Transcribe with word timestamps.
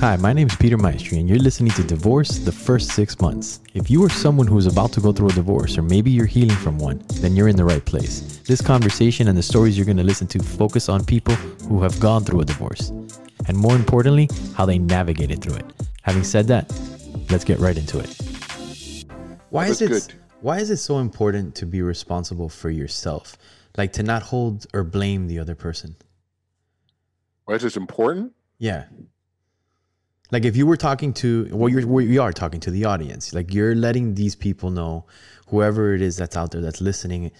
Hi, 0.00 0.16
my 0.16 0.32
name 0.32 0.46
is 0.46 0.56
Peter 0.56 0.78
Maestri, 0.78 1.20
and 1.20 1.28
you're 1.28 1.38
listening 1.38 1.72
to 1.72 1.82
Divorce 1.82 2.38
the 2.38 2.50
First 2.50 2.92
Six 2.92 3.20
Months. 3.20 3.60
If 3.74 3.90
you 3.90 4.02
are 4.02 4.08
someone 4.08 4.46
who 4.46 4.56
is 4.56 4.66
about 4.66 4.92
to 4.94 5.00
go 5.02 5.12
through 5.12 5.28
a 5.28 5.32
divorce, 5.32 5.76
or 5.76 5.82
maybe 5.82 6.10
you're 6.10 6.24
healing 6.24 6.56
from 6.56 6.78
one, 6.78 7.02
then 7.16 7.36
you're 7.36 7.48
in 7.48 7.56
the 7.56 7.66
right 7.66 7.84
place. 7.84 8.38
This 8.46 8.62
conversation 8.62 9.28
and 9.28 9.36
the 9.36 9.42
stories 9.42 9.76
you're 9.76 9.84
going 9.84 9.98
to 9.98 10.02
listen 10.02 10.26
to 10.28 10.38
focus 10.42 10.88
on 10.88 11.04
people 11.04 11.34
who 11.68 11.82
have 11.82 12.00
gone 12.00 12.24
through 12.24 12.40
a 12.40 12.46
divorce, 12.46 12.88
and 13.46 13.54
more 13.54 13.76
importantly, 13.76 14.30
how 14.54 14.64
they 14.64 14.78
navigated 14.78 15.42
through 15.42 15.56
it. 15.56 15.66
Having 16.00 16.24
said 16.24 16.46
that, 16.46 16.72
let's 17.28 17.44
get 17.44 17.58
right 17.58 17.76
into 17.76 17.98
it. 17.98 19.04
Why 19.50 19.66
is 19.66 19.82
it 19.82 19.88
good. 19.88 20.14
why 20.40 20.60
is 20.60 20.70
it 20.70 20.78
so 20.78 21.00
important 21.00 21.54
to 21.56 21.66
be 21.66 21.82
responsible 21.82 22.48
for 22.48 22.70
yourself? 22.70 23.36
Like 23.76 23.92
to 23.92 24.02
not 24.02 24.22
hold 24.22 24.66
or 24.72 24.82
blame 24.82 25.26
the 25.26 25.38
other 25.38 25.54
person? 25.54 25.94
Why 27.44 27.56
is 27.56 27.62
this 27.62 27.76
important? 27.76 28.32
Yeah. 28.56 28.84
Like 30.32 30.44
if 30.44 30.56
you 30.56 30.66
were 30.66 30.76
talking 30.76 31.12
to, 31.14 31.48
well, 31.52 31.68
you're, 31.68 31.86
we 31.86 32.18
are 32.18 32.32
talking 32.32 32.60
to 32.60 32.70
the 32.70 32.84
audience. 32.84 33.34
Like 33.34 33.52
you're 33.52 33.74
letting 33.74 34.14
these 34.14 34.34
people 34.34 34.70
know, 34.70 35.04
whoever 35.48 35.94
it 35.94 36.00
is 36.00 36.16
that's 36.16 36.36
out 36.36 36.52
there 36.52 36.60
that's 36.60 36.80
listening, 36.80 37.32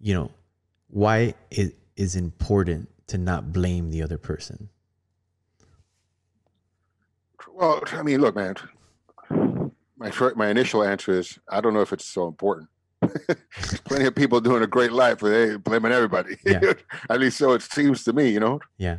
you 0.00 0.12
know, 0.14 0.30
why 0.88 1.34
it 1.50 1.76
is 1.96 2.16
important 2.16 2.88
to 3.08 3.18
not 3.18 3.52
blame 3.52 3.90
the 3.90 4.02
other 4.02 4.18
person. 4.18 4.68
Well, 7.52 7.82
I 7.92 8.02
mean, 8.02 8.20
look, 8.20 8.36
man. 8.36 8.56
My 9.98 10.10
short, 10.10 10.36
my 10.36 10.48
initial 10.48 10.82
answer 10.82 11.18
is 11.18 11.38
I 11.48 11.60
don't 11.62 11.72
know 11.72 11.80
if 11.80 11.92
it's 11.92 12.04
so 12.04 12.26
important. 12.26 12.68
Plenty 13.84 14.06
of 14.06 14.14
people 14.14 14.40
doing 14.40 14.62
a 14.62 14.66
great 14.66 14.92
life, 14.92 15.18
but 15.20 15.30
they 15.30 15.56
blaming 15.56 15.92
everybody. 15.92 16.36
Yeah. 16.44 16.74
At 17.10 17.20
least 17.20 17.38
so 17.38 17.52
it 17.52 17.62
seems 17.62 18.04
to 18.04 18.12
me. 18.12 18.28
You 18.28 18.40
know, 18.40 18.60
Yeah. 18.76 18.98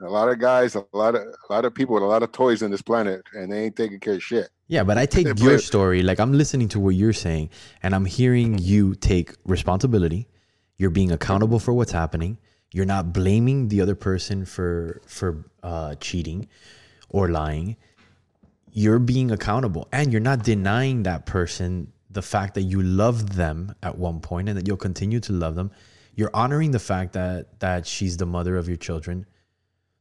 A 0.00 0.08
lot 0.08 0.28
of 0.28 0.38
guys, 0.38 0.74
a 0.74 0.84
lot 0.92 1.14
of 1.14 1.22
a 1.22 1.52
lot 1.52 1.64
of 1.64 1.74
people 1.74 1.94
with 1.94 2.02
a 2.02 2.06
lot 2.06 2.22
of 2.22 2.32
toys 2.32 2.62
on 2.62 2.70
this 2.70 2.82
planet, 2.82 3.22
and 3.32 3.52
they 3.52 3.64
ain't 3.64 3.76
taking 3.76 3.98
care 3.98 4.14
of 4.14 4.22
shit. 4.22 4.48
Yeah, 4.68 4.84
but 4.84 4.98
I 4.98 5.06
take 5.06 5.26
They 5.26 5.42
your 5.42 5.58
story, 5.58 6.02
like 6.02 6.20
I'm 6.20 6.32
listening 6.32 6.68
to 6.70 6.80
what 6.80 6.94
you're 6.94 7.12
saying, 7.12 7.50
and 7.82 7.94
I'm 7.94 8.04
hearing 8.04 8.58
you 8.58 8.94
take 8.94 9.32
responsibility. 9.44 10.28
You're 10.76 10.90
being 10.90 11.10
accountable 11.10 11.58
for 11.58 11.72
what's 11.72 11.92
happening. 11.92 12.38
You're 12.72 12.84
not 12.84 13.12
blaming 13.12 13.68
the 13.68 13.80
other 13.80 13.94
person 13.94 14.44
for 14.44 15.00
for 15.06 15.44
uh, 15.62 15.94
cheating 15.96 16.48
or 17.08 17.28
lying. 17.28 17.76
You're 18.70 18.98
being 19.00 19.30
accountable, 19.30 19.88
and 19.92 20.12
you're 20.12 20.20
not 20.20 20.44
denying 20.44 21.02
that 21.04 21.26
person 21.26 21.92
the 22.10 22.22
fact 22.22 22.54
that 22.54 22.62
you 22.62 22.82
loved 22.82 23.32
them 23.32 23.74
at 23.82 23.98
one 23.98 24.20
point 24.20 24.48
and 24.48 24.56
that 24.56 24.66
you'll 24.66 24.76
continue 24.76 25.20
to 25.20 25.32
love 25.32 25.54
them. 25.54 25.70
You're 26.14 26.30
honoring 26.34 26.70
the 26.70 26.78
fact 26.78 27.12
that 27.14 27.58
that 27.60 27.86
she's 27.86 28.16
the 28.16 28.26
mother 28.26 28.56
of 28.56 28.68
your 28.68 28.76
children. 28.76 29.26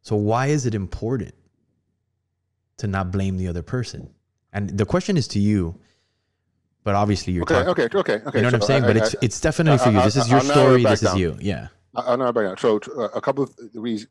So 0.07 0.15
why 0.15 0.45
is 0.47 0.65
it 0.65 0.73
important 0.73 1.33
to 2.77 2.87
not 2.87 3.11
blame 3.11 3.35
the 3.35 3.49
other 3.49 3.61
person? 3.61 4.09
And 4.53 4.69
the 4.69 4.85
question 4.85 5.17
is 5.17 5.27
to 5.29 5.39
you, 5.39 5.77
but 6.85 6.95
obviously 6.95 7.33
you're 7.33 7.43
Okay, 7.43 7.55
talking. 7.55 7.69
okay, 7.71 7.97
okay, 7.97 8.13
okay. 8.25 8.37
You 8.37 8.43
know 8.43 8.47
what 8.47 8.53
I'm 8.53 8.61
saying? 8.61 8.83
I- 8.85 8.87
but 8.87 8.95
it's 8.95 9.15
it's 9.21 9.41
definitely 9.41 9.79
for 9.79 9.89
I- 9.89 9.91
you. 9.91 9.99
I- 9.99 10.05
This 10.05 10.15
is 10.15 10.29
your 10.31 10.39
story. 10.39 10.83
back 10.83 10.91
This 10.91 11.03
is 11.03 11.09
down. 11.09 11.17
you. 11.17 11.37
Yeah. 11.41 11.67
I, 11.93 12.15
know 12.15 12.27
about 12.27 12.43
that. 12.49 12.59
So 12.61 12.79
uh, 12.97 13.09
a 13.15 13.19
couple 13.19 13.43
of 13.43 13.51
reasons. 13.73 14.09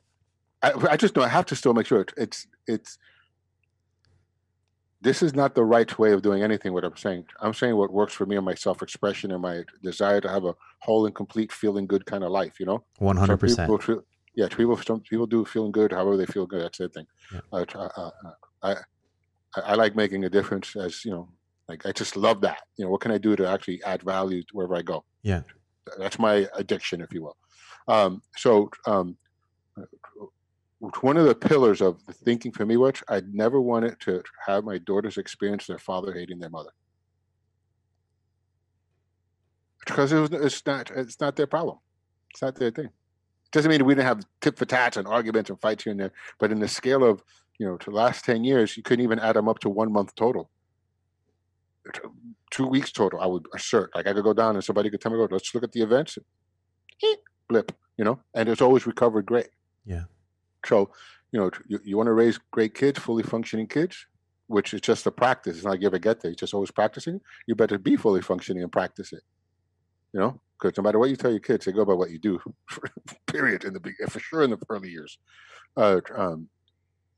I, 0.63 0.73
I 0.91 0.97
just 0.99 1.17
know 1.17 1.23
I 1.23 1.29
have 1.29 1.47
to 1.47 1.57
still 1.57 1.73
make 1.73 1.87
sure 1.87 2.03
it, 2.03 2.13
it's 2.19 2.47
it's. 2.67 2.99
This 5.01 5.23
is 5.23 5.35
not 5.35 5.55
the 5.55 5.65
right 5.65 5.99
way 5.99 6.13
of 6.13 6.21
doing 6.21 6.43
anything. 6.43 6.75
What 6.75 6.85
I'm 6.85 6.97
saying, 6.97 7.25
I'm 7.41 7.55
saying 7.55 7.75
what 7.75 7.91
works 7.91 8.13
for 8.13 8.27
me 8.27 8.37
and 8.37 8.45
my 8.45 8.55
self-expression 8.55 9.31
and 9.31 9.41
my 9.41 9.63
desire 9.83 10.21
to 10.21 10.29
have 10.29 10.45
a 10.45 10.55
whole 10.81 11.07
and 11.07 11.15
complete, 11.15 11.53
feeling 11.53 11.87
good 11.87 12.05
kind 12.05 12.23
of 12.23 12.31
life. 12.31 12.61
You 12.61 12.67
know, 12.67 12.85
One 12.99 13.17
hundred 13.17 13.39
percent. 13.39 13.71
Yeah, 14.37 14.49
people 14.49 14.77
some 14.77 15.01
people 15.01 15.27
do 15.27 15.45
feeling 15.45 15.73
good, 15.73 15.93
however 15.93 16.17
they 16.17 16.27
feel 16.27 16.47
good. 16.47 16.63
That's 16.63 16.79
their 16.79 16.89
thing. 16.89 17.07
Yeah. 17.33 17.41
I, 17.53 17.61
uh, 17.63 18.11
I, 18.63 18.73
I 18.73 19.61
I 19.65 19.75
like 19.75 19.97
making 19.97 20.25
a 20.25 20.31
difference. 20.31 20.77
As 20.77 21.05
you 21.05 21.11
know, 21.11 21.29
like 21.69 21.87
I 21.87 21.93
just 21.93 22.17
love 22.17 22.41
that. 22.43 22.61
You 22.77 22.85
know, 22.85 22.91
what 22.91 23.01
can 23.01 23.11
I 23.11 23.19
do 23.19 23.35
to 23.35 23.49
actually 23.49 23.83
add 23.83 24.03
value 24.03 24.43
to 24.43 24.49
wherever 24.53 24.77
I 24.77 24.83
go? 24.83 25.05
Yeah. 25.23 25.43
that's 25.99 26.19
my 26.19 26.47
addiction, 26.55 27.01
if 27.01 27.13
you 27.13 27.23
will. 27.23 27.37
Um, 27.89 28.21
so, 28.37 28.71
um, 28.87 29.17
one 31.01 31.17
of 31.17 31.25
the 31.25 31.35
pillars 31.35 31.81
of 31.81 32.05
the 32.07 32.13
thinking 32.13 32.53
for 32.53 32.67
me 32.67 32.77
was 32.77 33.03
I 33.09 33.23
never 33.33 33.61
wanted 33.61 33.99
to 34.01 34.23
have 34.47 34.65
my 34.65 34.79
daughters 34.79 35.17
experience 35.17 35.67
their 35.67 35.79
father 35.79 36.13
hating 36.13 36.39
their 36.39 36.51
mother 36.51 36.71
because 39.87 40.13
it 40.13 40.19
was, 40.19 40.31
it's 40.33 40.67
not 40.67 40.91
it's 40.91 41.21
not 41.21 41.37
their 41.37 41.47
problem. 41.47 41.79
It's 42.33 42.43
not 42.43 42.57
their 42.57 42.71
thing. 42.71 42.91
Doesn't 43.57 43.71
mean 43.71 43.87
we 43.87 43.95
didn't 43.95 44.07
have 44.07 44.27
tit 44.43 44.59
for 44.59 44.67
tats 44.67 44.99
and 44.99 45.09
arguments 45.09 45.49
and 45.49 45.59
fights 45.59 45.85
here 45.85 45.93
and 45.93 45.99
there, 45.99 46.13
but 46.39 46.53
in 46.53 46.61
the 46.61 46.69
scale 46.69 47.03
of 47.03 47.23
you 47.59 47.67
know, 47.67 47.79
to 47.79 47.91
the 47.91 47.97
last 47.97 48.23
ten 48.23 48.45
years, 48.45 48.77
you 48.77 48.83
couldn't 48.83 49.03
even 49.03 49.19
add 49.19 49.35
them 49.35 49.49
up 49.49 49.61
to 49.61 49.71
one 49.71 49.91
month 49.91 50.15
total. 50.15 50.51
Two 52.51 52.67
weeks 52.67 52.93
total, 52.93 53.19
I 53.19 53.25
would 53.25 53.47
assert. 53.55 53.95
Like 53.95 54.07
I 54.07 54.13
could 54.13 54.25
go 54.25 54.35
down 54.35 54.57
and 54.57 54.63
somebody 54.63 54.91
could 54.91 55.01
tell 55.01 55.11
me, 55.11 55.17
"Go, 55.17 55.27
let's 55.31 55.55
look 55.55 55.65
at 55.65 55.73
the 55.73 55.81
events." 55.81 56.19
Eek, 57.03 57.19
Blip, 57.49 57.73
you 57.97 58.05
know, 58.05 58.21
and 58.35 58.47
it's 58.47 58.61
always 58.61 58.87
recovered 58.87 59.25
great. 59.25 59.49
Yeah. 59.87 60.05
So, 60.67 60.91
you 61.33 61.41
know, 61.41 61.51
you, 61.67 61.81
you 61.83 61.97
want 61.97 62.09
to 62.09 62.13
raise 62.13 62.39
great 62.51 62.75
kids, 62.75 62.99
fully 62.99 63.23
functioning 63.23 63.69
kids, 63.69 64.07
which 64.49 64.75
is 64.75 64.83
just 64.83 65.07
a 65.07 65.11
practice. 65.11 65.57
It's 65.57 65.65
not 65.65 65.81
give 65.81 65.95
or 65.95 65.99
get 65.99 66.21
there. 66.21 66.31
You're 66.31 66.37
just 66.37 66.53
always 66.53 66.71
practicing. 66.71 67.23
You 67.47 67.55
better 67.55 67.79
be 67.79 67.97
fully 67.97 68.21
functioning 68.21 68.63
and 68.63 68.71
practice 68.71 69.15
it. 69.15 69.23
You 70.13 70.21
know, 70.21 70.41
because 70.59 70.77
no 70.77 70.83
matter 70.83 70.99
what 70.99 71.11
you 71.11 71.17
tell 71.17 71.31
your 71.31 71.41
kids, 71.41 71.65
they 71.65 71.73
go 71.73 71.85
by 71.85 71.93
what 71.93 72.11
you 72.11 72.19
do. 72.19 72.41
period. 73.27 73.65
In 73.65 73.73
the 73.73 74.09
for 74.09 74.21
sure, 74.21 74.43
in 74.43 74.51
the 74.51 74.59
early 74.69 74.91
years. 74.91 75.19
Uh, 75.77 76.01
um, 76.17 76.49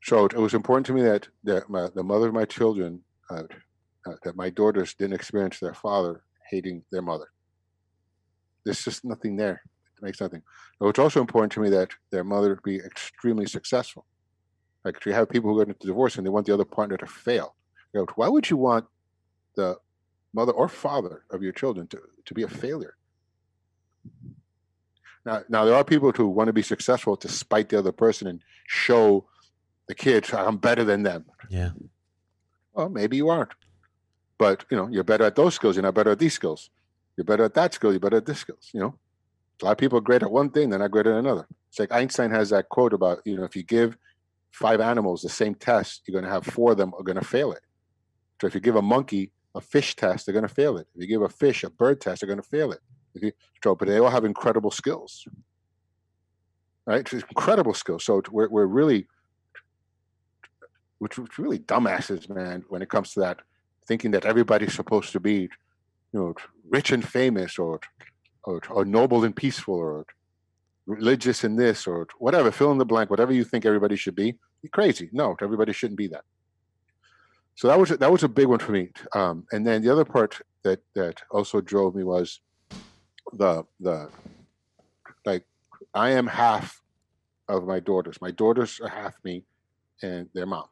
so 0.03 0.25
it 0.25 0.35
was 0.35 0.53
important 0.53 0.85
to 0.87 0.93
me 0.93 1.01
that 1.01 1.27
that 1.43 1.69
my, 1.69 1.89
the 1.95 2.03
mother 2.03 2.27
of 2.27 2.33
my 2.33 2.45
children, 2.45 3.01
uh, 3.29 3.43
uh, 4.07 4.13
that 4.23 4.35
my 4.35 4.49
daughters 4.49 4.93
didn't 4.93 5.13
experience 5.13 5.59
their 5.59 5.73
father 5.73 6.23
hating 6.49 6.83
their 6.91 7.01
mother. 7.01 7.27
There's 8.65 8.83
just 8.83 9.05
nothing 9.05 9.35
there. 9.35 9.61
It 9.97 10.03
makes 10.03 10.21
nothing. 10.21 10.41
It 10.79 10.83
was 10.83 10.99
also 10.99 11.21
important 11.21 11.51
to 11.53 11.59
me 11.59 11.69
that 11.69 11.91
their 12.11 12.23
mother 12.23 12.59
be 12.63 12.77
extremely 12.77 13.45
successful. 13.45 14.05
Like 14.83 15.05
you 15.05 15.13
have 15.13 15.29
people 15.29 15.51
who 15.51 15.59
get 15.59 15.69
into 15.69 15.87
divorce 15.87 16.17
and 16.17 16.25
they 16.25 16.29
want 16.29 16.45
the 16.45 16.53
other 16.53 16.65
partner 16.65 16.97
to 16.97 17.05
fail. 17.05 17.55
You 17.93 18.01
know, 18.01 18.07
why 18.15 18.27
would 18.29 18.49
you 18.49 18.57
want 18.57 18.85
the 19.55 19.77
mother 20.33 20.53
or 20.53 20.69
father 20.69 21.25
of 21.31 21.43
your 21.43 21.51
children 21.51 21.87
to, 21.87 21.99
to 22.25 22.33
be 22.33 22.43
a 22.43 22.47
failure? 22.47 22.95
Now, 25.25 25.43
now 25.49 25.65
there 25.65 25.75
are 25.75 25.83
people 25.83 26.11
who 26.11 26.27
want 26.27 26.47
to 26.47 26.53
be 26.53 26.61
successful 26.61 27.17
to 27.17 27.27
spite 27.27 27.69
the 27.69 27.79
other 27.79 27.91
person 27.91 28.27
and 28.27 28.41
show 28.67 29.25
the 29.87 29.95
kids 29.95 30.33
I'm 30.33 30.57
better 30.57 30.83
than 30.83 31.03
them. 31.03 31.25
Yeah. 31.49 31.71
Well, 32.73 32.89
maybe 32.89 33.17
you 33.17 33.29
aren't, 33.29 33.51
but 34.37 34.65
you 34.69 34.77
know 34.77 34.87
you're 34.87 35.03
better 35.03 35.25
at 35.25 35.35
those 35.35 35.55
skills. 35.55 35.75
You're 35.75 35.83
not 35.83 35.95
better 35.95 36.11
at 36.11 36.19
these 36.19 36.33
skills. 36.33 36.69
You're 37.17 37.25
better 37.25 37.43
at 37.43 37.55
that 37.55 37.73
skill. 37.73 37.91
You're 37.91 37.99
better 37.99 38.17
at 38.17 38.25
this 38.25 38.39
skills. 38.39 38.69
You 38.73 38.79
know, 38.79 38.95
a 39.61 39.65
lot 39.65 39.71
of 39.71 39.77
people 39.77 39.97
are 39.97 40.01
great 40.01 40.23
at 40.23 40.31
one 40.31 40.49
thing, 40.51 40.69
they're 40.69 40.79
not 40.79 40.91
great 40.91 41.07
at 41.07 41.15
another. 41.15 41.47
It's 41.69 41.79
like 41.79 41.91
Einstein 41.91 42.31
has 42.31 42.49
that 42.51 42.69
quote 42.69 42.93
about 42.93 43.19
you 43.25 43.35
know 43.35 43.43
if 43.43 43.55
you 43.55 43.63
give 43.63 43.97
five 44.51 44.79
animals 44.79 45.21
the 45.21 45.29
same 45.29 45.55
test, 45.55 46.03
you're 46.05 46.19
going 46.19 46.25
to 46.25 46.31
have 46.31 46.45
four 46.45 46.71
of 46.71 46.77
them 46.77 46.93
are 46.97 47.03
going 47.03 47.19
to 47.19 47.25
fail 47.25 47.51
it. 47.51 47.61
So 48.41 48.47
if 48.47 48.55
you 48.55 48.61
give 48.61 48.75
a 48.75 48.81
monkey 48.81 49.31
a 49.55 49.61
fish 49.61 49.95
test, 49.95 50.25
they're 50.25 50.33
going 50.33 50.47
to 50.47 50.53
fail 50.53 50.77
it. 50.77 50.87
If 50.95 51.01
you 51.01 51.07
give 51.07 51.21
a 51.21 51.29
fish 51.29 51.63
a 51.63 51.69
bird 51.69 52.01
test, 52.01 52.21
they're 52.21 52.27
going 52.27 52.41
to 52.41 52.47
fail 52.47 52.71
it. 52.71 52.79
So, 53.63 53.75
but 53.75 53.87
they 53.87 53.99
all 53.99 54.09
have 54.09 54.25
incredible 54.25 54.71
skills, 54.71 55.27
right? 56.85 57.01
It's 57.01 57.13
incredible 57.13 57.73
skills. 57.73 58.03
So 58.05 58.21
we're 58.31 58.49
we're 58.49 58.65
really 58.65 59.07
which 60.99 61.17
was 61.17 61.39
really 61.39 61.59
dumbasses, 61.59 62.29
man, 62.29 62.63
when 62.69 62.81
it 62.81 62.89
comes 62.89 63.13
to 63.13 63.21
that, 63.21 63.39
thinking 63.87 64.11
that 64.11 64.25
everybody's 64.25 64.73
supposed 64.73 65.11
to 65.13 65.19
be, 65.19 65.49
you 66.11 66.19
know, 66.19 66.35
rich 66.69 66.91
and 66.91 67.07
famous 67.07 67.57
or, 67.57 67.79
or, 68.43 68.61
or 68.69 68.85
noble 68.85 69.23
and 69.23 69.35
peaceful 69.35 69.75
or 69.75 70.05
religious 70.85 71.43
in 71.43 71.55
this 71.55 71.87
or 71.87 72.07
whatever, 72.19 72.51
fill 72.51 72.71
in 72.71 72.77
the 72.77 72.85
blank, 72.85 73.09
whatever 73.09 73.33
you 73.33 73.43
think 73.43 73.65
everybody 73.65 73.95
should 73.95 74.15
be. 74.15 74.35
You're 74.61 74.69
crazy. 74.71 75.09
No, 75.13 75.35
everybody 75.41 75.71
shouldn't 75.71 75.97
be 75.97 76.07
that. 76.07 76.25
So 77.55 77.67
that 77.67 77.79
was 77.79 77.89
that 77.89 78.11
was 78.11 78.23
a 78.23 78.29
big 78.29 78.47
one 78.47 78.59
for 78.59 78.71
me. 78.71 78.89
Um, 79.13 79.45
and 79.51 79.67
then 79.67 79.81
the 79.81 79.91
other 79.91 80.05
part 80.05 80.41
that 80.63 80.79
that 80.95 81.21
also 81.29 81.59
drove 81.59 81.95
me 81.95 82.03
was 82.03 82.39
the 83.33 83.63
the 83.79 84.09
like 85.25 85.45
I 85.93 86.11
am 86.11 86.27
half 86.27 86.81
of 87.47 87.65
my 87.65 87.79
daughters. 87.79 88.21
My 88.21 88.31
daughters 88.31 88.79
are 88.81 88.89
half 88.89 89.15
me 89.23 89.43
and 90.01 90.29
their 90.33 90.45
mom. 90.45 90.65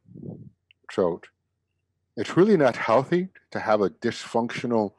So 0.92 1.22
it's 2.16 2.38
really 2.38 2.58
not 2.58 2.76
healthy 2.76 3.30
to 3.52 3.60
have 3.60 3.82
a 3.82 3.90
dysfunctional, 3.90 4.94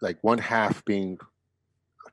like 0.00 0.18
one 0.22 0.38
half 0.38 0.84
being 0.84 1.18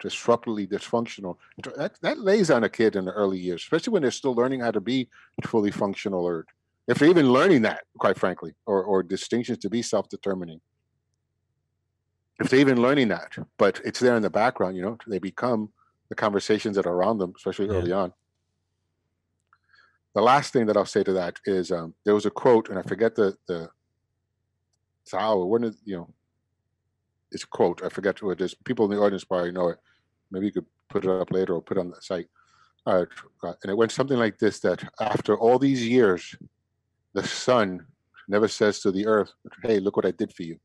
disruptively 0.01 0.68
dysfunctional. 0.69 1.38
That, 1.77 2.00
that 2.01 2.19
lays 2.19 2.51
on 2.51 2.63
a 2.63 2.69
kid 2.69 2.95
in 2.95 3.06
the 3.06 3.12
early 3.12 3.39
years, 3.39 3.62
especially 3.62 3.94
when 3.94 4.01
they're 4.01 4.12
still 4.12 4.36
learning 4.36 4.59
how 4.59 4.71
to 4.71 4.81
be 4.81 5.09
fully 5.45 5.71
functional 5.71 6.25
or 6.25 6.45
if 6.88 7.00
they're 7.00 7.09
even 7.09 7.31
learning 7.31 7.62
that, 7.62 7.83
quite 7.97 8.18
frankly, 8.18 8.53
or, 8.65 8.83
or 8.83 9.03
distinctions 9.03 9.59
to 9.59 9.69
be 9.69 9.81
self 9.81 10.09
determining. 10.09 10.59
If 12.39 12.50
they're 12.50 12.59
even 12.59 12.81
learning 12.81 13.09
that, 13.09 13.35
but 13.57 13.80
it's 13.85 14.00
there 14.00 14.15
in 14.15 14.24
the 14.24 14.30
background, 14.30 14.75
you 14.75 14.81
know, 14.81 14.97
they 15.07 15.19
become 15.19 15.69
the 16.09 16.15
conversations 16.15 16.75
that 16.75 16.85
are 16.88 16.94
around 16.94 17.19
them, 17.19 17.33
especially 17.35 17.68
Yeah. 17.68 17.74
early 17.75 17.91
on 17.91 18.13
the 20.13 20.21
last 20.21 20.53
thing 20.53 20.65
that 20.68 20.77
I'll 20.77 20.85
say 20.85 21.03
to 21.03 21.13
that 21.13 21.39
is 21.45 21.71
um, 21.71 21.95
there 22.06 22.13
was 22.13 22.25
a 22.25 22.31
quote, 22.31 22.69
and 22.69 22.77
I 22.77 22.83
forget 22.83 23.15
the 23.15 23.35
the 23.47 23.69
how 25.12 25.44
when 25.44 25.63
it, 25.65 25.75
you 25.83 25.97
know 25.97 26.13
it's 27.31 27.44
a 27.44 27.47
quote. 27.47 27.83
I 27.83 27.89
forget 27.89 28.21
what 28.21 28.39
it 28.39 28.41
is. 28.41 28.53
People 28.63 28.86
in 28.86 28.91
the 28.91 29.03
audience 29.03 29.24
probably 29.24 29.51
know 29.51 29.69
it. 29.69 29.79
Maybe 30.31 30.45
you 30.47 30.51
could 30.51 30.65
put 30.89 31.03
it 31.03 31.09
up 31.09 31.31
later 31.31 31.56
or 31.56 31.62
put 31.62 31.77
it 31.77 31.79
on 31.81 31.89
the 31.89 32.01
site. 32.01 32.27
Uh, 32.86 33.06
and 33.44 33.71
it 33.71 33.77
went 33.77 33.91
something 33.91 34.18
like 34.18 34.38
this: 34.38 34.59
that 34.59 34.83
after 35.00 35.36
all 35.38 35.57
these 35.57 35.86
years, 35.86 36.36
the 37.13 37.25
sun 37.25 37.86
never 38.27 38.47
says 38.47 38.79
to 38.81 38.91
the 38.91 39.07
earth, 39.07 39.33
"Hey, 39.63 39.79
look 39.79 39.95
what 39.95 40.06
I 40.06 40.12
did 40.12 40.31
for 40.33 40.44
you." 40.44 40.59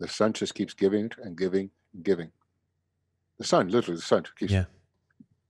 The 0.00 0.08
sun 0.08 0.32
just 0.32 0.54
keeps 0.54 0.74
giving 0.74 1.10
and 1.22 1.36
giving 1.36 1.70
and 1.94 2.04
giving. 2.04 2.30
The 3.38 3.44
sun, 3.44 3.68
literally, 3.68 3.96
the 3.96 4.02
sun 4.02 4.24
keeps. 4.38 4.52
Yeah. 4.52 4.64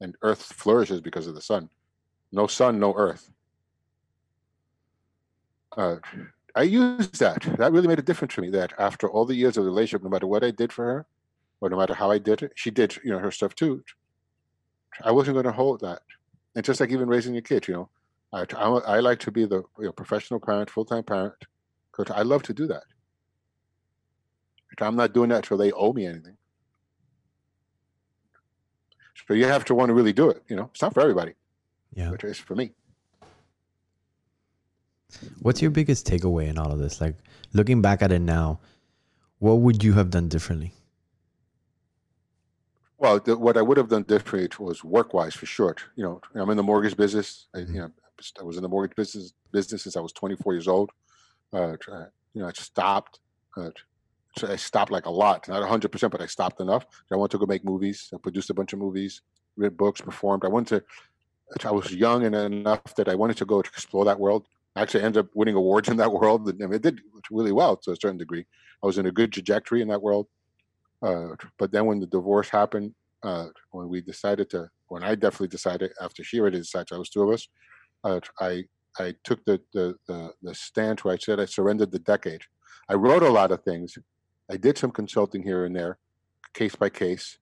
And 0.00 0.16
Earth 0.22 0.42
flourishes 0.42 1.00
because 1.00 1.26
of 1.26 1.34
the 1.34 1.40
sun. 1.40 1.68
No 2.32 2.46
sun, 2.46 2.78
no 2.78 2.94
Earth. 2.96 3.30
Uh, 5.76 5.96
I 6.54 6.62
used 6.62 7.18
that. 7.20 7.42
That 7.58 7.72
really 7.72 7.88
made 7.88 7.98
a 7.98 8.02
difference 8.02 8.34
to 8.34 8.42
me. 8.42 8.50
That 8.50 8.72
after 8.78 9.10
all 9.10 9.24
the 9.24 9.34
years 9.34 9.56
of 9.56 9.64
the 9.64 9.70
relationship, 9.70 10.02
no 10.02 10.10
matter 10.10 10.26
what 10.26 10.44
I 10.44 10.50
did 10.50 10.72
for 10.72 10.84
her, 10.84 11.06
or 11.60 11.70
no 11.70 11.76
matter 11.76 11.94
how 11.94 12.10
I 12.10 12.18
did 12.18 12.42
it, 12.42 12.52
she 12.56 12.70
did, 12.70 12.96
you 13.04 13.12
know, 13.12 13.18
her 13.18 13.30
stuff 13.30 13.54
too. 13.54 13.84
I 15.02 15.12
wasn't 15.12 15.34
going 15.34 15.46
to 15.46 15.52
hold 15.52 15.80
that. 15.80 16.02
And 16.54 16.64
just 16.64 16.80
like 16.80 16.90
even 16.90 17.08
raising 17.08 17.36
a 17.36 17.42
kid, 17.42 17.68
you 17.68 17.74
know, 17.74 17.88
I, 18.32 18.44
I, 18.56 18.96
I 18.96 19.00
like 19.00 19.20
to 19.20 19.30
be 19.30 19.46
the 19.46 19.62
you 19.78 19.84
know, 19.84 19.92
professional 19.92 20.40
parent, 20.40 20.68
full 20.70 20.84
time 20.84 21.04
parent, 21.04 21.34
because 21.90 22.14
I 22.14 22.22
love 22.22 22.42
to 22.44 22.52
do 22.52 22.66
that. 22.66 22.82
I'm 24.80 24.96
not 24.96 25.12
doing 25.12 25.28
that 25.30 25.46
so 25.46 25.56
they 25.56 25.72
owe 25.72 25.92
me 25.92 26.06
anything. 26.06 26.36
So 29.28 29.34
you 29.34 29.46
have 29.46 29.64
to 29.66 29.74
want 29.74 29.88
to 29.90 29.94
really 29.94 30.12
do 30.12 30.30
it. 30.30 30.42
You 30.48 30.56
know, 30.56 30.70
it's 30.72 30.82
not 30.82 30.94
for 30.94 31.00
everybody. 31.00 31.34
Yeah. 31.94 32.10
But 32.10 32.24
it's 32.24 32.38
for 32.38 32.54
me. 32.54 32.72
What's 35.40 35.60
your 35.60 35.70
biggest 35.70 36.06
takeaway 36.06 36.48
in 36.48 36.58
all 36.58 36.72
of 36.72 36.78
this? 36.78 37.00
Like 37.00 37.16
looking 37.52 37.82
back 37.82 38.02
at 38.02 38.12
it 38.12 38.20
now, 38.20 38.60
what 39.38 39.54
would 39.54 39.84
you 39.84 39.92
have 39.94 40.10
done 40.10 40.28
differently? 40.28 40.72
Well, 42.98 43.18
the, 43.18 43.36
what 43.36 43.56
I 43.56 43.62
would 43.62 43.76
have 43.76 43.88
done 43.88 44.04
differently 44.04 44.64
was 44.64 44.84
work-wise, 44.84 45.34
for 45.34 45.46
sure. 45.46 45.74
You 45.96 46.04
know, 46.04 46.20
I'm 46.36 46.48
in 46.50 46.56
the 46.56 46.62
mortgage 46.62 46.96
business. 46.96 47.48
I, 47.54 47.58
you 47.58 47.80
know, 47.80 47.90
I 48.40 48.44
was 48.44 48.56
in 48.56 48.62
the 48.62 48.68
mortgage 48.68 48.94
business 48.94 49.32
business 49.50 49.82
since 49.82 49.96
I 49.96 50.00
was 50.00 50.12
24 50.12 50.54
years 50.54 50.68
old. 50.68 50.90
Uh, 51.52 51.76
you 52.32 52.42
know, 52.42 52.46
I 52.46 52.52
stopped. 52.52 53.18
Uh, 53.56 53.70
so 54.36 54.48
I 54.48 54.56
stopped 54.56 54.90
like 54.90 55.06
a 55.06 55.10
lot, 55.10 55.48
not 55.48 55.60
100 55.60 55.90
percent, 55.90 56.12
but 56.12 56.22
I 56.22 56.26
stopped 56.26 56.60
enough. 56.60 56.86
I 57.10 57.16
wanted 57.16 57.32
to 57.32 57.38
go 57.38 57.46
make 57.46 57.64
movies. 57.64 58.08
I 58.14 58.18
produced 58.18 58.50
a 58.50 58.54
bunch 58.54 58.72
of 58.72 58.78
movies, 58.78 59.22
read 59.56 59.76
books, 59.76 60.00
performed. 60.00 60.44
I 60.44 60.48
wanted 60.48 60.84
to. 61.58 61.68
I 61.68 61.70
was 61.70 61.92
young 61.92 62.24
and 62.24 62.34
enough 62.34 62.94
that 62.96 63.08
I 63.08 63.14
wanted 63.14 63.36
to 63.38 63.44
go 63.44 63.60
to 63.60 63.68
explore 63.68 64.06
that 64.06 64.18
world. 64.18 64.46
I 64.74 64.80
actually 64.80 65.04
ended 65.04 65.26
up 65.26 65.30
winning 65.34 65.54
awards 65.54 65.88
in 65.90 65.98
that 65.98 66.10
world. 66.12 66.48
I 66.48 66.52
mean, 66.52 66.72
it 66.72 66.82
did 66.82 67.00
really 67.30 67.52
well 67.52 67.76
to 67.76 67.90
a 67.90 67.96
certain 67.96 68.16
degree. 68.16 68.46
I 68.82 68.86
was 68.86 68.96
in 68.96 69.06
a 69.06 69.12
good 69.12 69.32
trajectory 69.32 69.82
in 69.82 69.88
that 69.88 70.02
world. 70.02 70.28
Uh, 71.02 71.34
but 71.58 71.70
then 71.72 71.84
when 71.86 72.00
the 72.00 72.06
divorce 72.06 72.48
happened, 72.48 72.94
uh, 73.22 73.46
when 73.70 73.88
we 73.88 74.00
decided 74.00 74.48
to, 74.50 74.68
when 74.88 75.02
I 75.02 75.14
definitely 75.14 75.48
decided 75.48 75.92
after 76.00 76.24
she 76.24 76.40
already 76.40 76.58
decided, 76.58 76.92
I 76.92 76.98
was 76.98 77.10
two 77.10 77.22
of 77.22 77.34
us. 77.34 77.48
Uh, 78.02 78.20
I 78.40 78.64
I 78.98 79.14
took 79.24 79.44
the, 79.44 79.60
the 79.72 79.94
the 80.06 80.32
the 80.42 80.54
stance 80.54 81.04
where 81.04 81.14
I 81.14 81.18
said 81.18 81.40
I 81.40 81.46
surrendered 81.46 81.92
the 81.92 81.98
decade. 81.98 82.42
I 82.88 82.94
wrote 82.94 83.22
a 83.22 83.30
lot 83.30 83.52
of 83.52 83.62
things. 83.62 83.96
I 84.50 84.56
did 84.56 84.78
some 84.78 84.90
consulting 84.90 85.42
here 85.42 85.64
and 85.64 85.74
there, 85.74 85.98
case 86.52 86.74
by 86.74 86.88
case, 86.88 87.38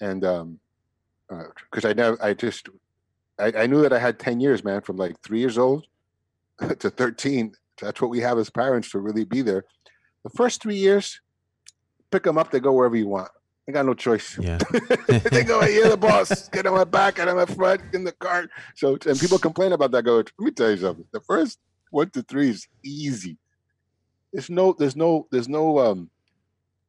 and 0.00 0.24
um, 0.24 0.60
because 1.28 1.84
I 1.84 1.92
never, 1.92 2.22
I 2.22 2.34
just, 2.34 2.68
I, 3.38 3.52
I 3.56 3.66
knew 3.66 3.82
that 3.82 3.92
I 3.92 3.98
had 3.98 4.18
ten 4.18 4.40
years, 4.40 4.64
man, 4.64 4.82
from 4.82 4.96
like 4.96 5.20
three 5.22 5.40
years 5.40 5.58
old 5.58 5.86
to 6.78 6.90
thirteen. 6.90 7.54
That's 7.80 8.00
what 8.00 8.10
we 8.10 8.20
have 8.20 8.38
as 8.38 8.50
parents 8.50 8.90
to 8.90 9.00
really 9.00 9.24
be 9.24 9.42
there. 9.42 9.64
The 10.22 10.30
first 10.30 10.62
three 10.62 10.76
years, 10.76 11.20
pick 12.10 12.22
them 12.22 12.38
up. 12.38 12.50
They 12.50 12.60
go 12.60 12.72
wherever 12.72 12.96
you 12.96 13.08
want. 13.08 13.30
I 13.68 13.72
got 13.72 13.86
no 13.86 13.94
choice. 13.94 14.38
Yeah. 14.38 14.58
they 15.30 15.42
go, 15.42 15.60
hey, 15.60 15.74
you're 15.74 15.88
the 15.88 15.96
boss. 15.96 16.48
Get 16.50 16.66
on 16.66 16.74
my 16.74 16.84
back, 16.84 17.16
get 17.16 17.28
on 17.28 17.36
my 17.36 17.46
front, 17.46 17.80
in 17.94 18.04
the 18.04 18.12
cart. 18.12 18.50
So, 18.76 18.98
and 19.06 19.18
people 19.18 19.38
complain 19.38 19.72
about 19.72 19.90
that. 19.92 20.04
Go, 20.04 20.16
let 20.16 20.32
me 20.38 20.50
tell 20.50 20.70
you 20.70 20.76
something. 20.76 21.06
The 21.12 21.20
first 21.20 21.58
one 21.90 22.10
to 22.10 22.22
three 22.22 22.50
is 22.50 22.68
easy. 22.84 23.38
There's 24.32 24.50
no, 24.50 24.74
there's 24.78 24.96
no, 24.96 25.26
there's 25.30 25.48
no, 25.48 25.78
um, 25.78 26.10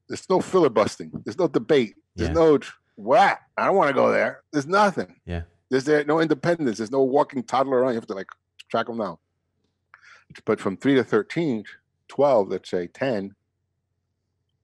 there's 0.08 0.30
no 0.30 0.40
filibustering. 0.42 1.12
There's 1.24 1.38
no 1.38 1.48
debate. 1.48 1.96
There's 2.16 2.30
Yeah. 2.30 2.34
no 2.34 2.60
what. 2.96 3.40
I 3.58 3.66
don't 3.66 3.76
want 3.76 3.90
to 3.90 3.94
go 3.94 4.12
there. 4.12 4.44
There's 4.52 4.68
nothing. 4.68 5.16
Yeah. 5.26 5.44
There's 5.70 5.86
there 5.86 6.04
no 6.06 6.20
independence. 6.20 6.78
There's 6.78 6.92
no 6.92 7.04
walking 7.04 7.44
toddler 7.44 7.80
around. 7.80 7.92
You 7.94 7.96
have 7.96 8.08
to 8.08 8.14
like 8.14 8.28
track 8.70 8.88
them 8.88 8.98
down. 9.00 9.18
But 10.46 10.60
from 10.60 10.78
three 10.78 10.96
to 10.96 11.04
13, 11.04 11.64
12, 12.08 12.50
let's 12.50 12.70
say 12.70 12.88
10, 12.88 13.36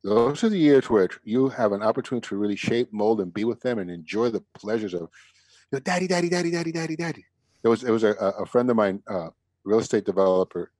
those 0.03 0.43
are 0.43 0.49
the 0.49 0.57
years 0.57 0.89
where 0.89 1.09
you 1.23 1.49
have 1.49 1.71
an 1.71 1.83
opportunity 1.83 2.27
to 2.29 2.37
really 2.37 2.55
shape, 2.55 2.91
mold, 2.91 3.21
and 3.21 3.33
be 3.33 3.43
with 3.43 3.61
them 3.61 3.77
and 3.79 3.89
enjoy 3.89 4.29
the 4.29 4.41
pleasures 4.55 4.93
of 4.93 5.09
your 5.71 5.81
daddy, 5.81 6.07
daddy, 6.07 6.27
daddy, 6.29 6.51
daddy, 6.51 6.71
daddy, 6.71 6.95
daddy. 6.95 7.25
There 7.61 7.69
was 7.69 7.81
there 7.81 7.93
was 7.93 8.03
a, 8.03 8.13
a 8.13 8.45
friend 8.45 8.69
of 8.69 8.75
mine, 8.75 9.03
uh, 9.07 9.29
real 9.63 9.79
estate 9.79 10.05
developer, 10.05 10.71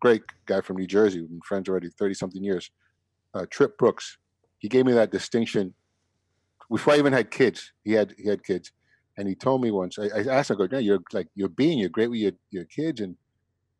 great 0.00 0.22
guy 0.46 0.60
from 0.60 0.76
New 0.76 0.86
Jersey, 0.86 1.20
we've 1.20 1.30
been 1.30 1.40
friends 1.42 1.68
already 1.68 1.88
30 1.90 2.14
something 2.14 2.42
years. 2.42 2.70
Uh, 3.34 3.46
Trip 3.50 3.78
Brooks. 3.78 4.18
He 4.58 4.68
gave 4.68 4.86
me 4.86 4.92
that 4.92 5.10
distinction 5.10 5.74
before 6.70 6.94
I 6.94 6.98
even 6.98 7.12
had 7.12 7.30
kids. 7.30 7.72
He 7.84 7.92
had 7.92 8.14
he 8.18 8.28
had 8.28 8.44
kids. 8.44 8.72
And 9.16 9.28
he 9.28 9.34
told 9.34 9.60
me 9.60 9.70
once, 9.70 9.98
I, 9.98 10.06
I 10.16 10.20
asked 10.36 10.50
him, 10.50 10.56
I 10.56 10.66
go, 10.66 10.76
yeah, 10.76 10.78
you're 10.78 11.00
like 11.12 11.28
you're 11.34 11.48
being, 11.48 11.78
you're 11.78 11.88
great 11.88 12.08
with 12.08 12.20
your, 12.20 12.32
your 12.50 12.64
kids, 12.64 13.00
and 13.00 13.16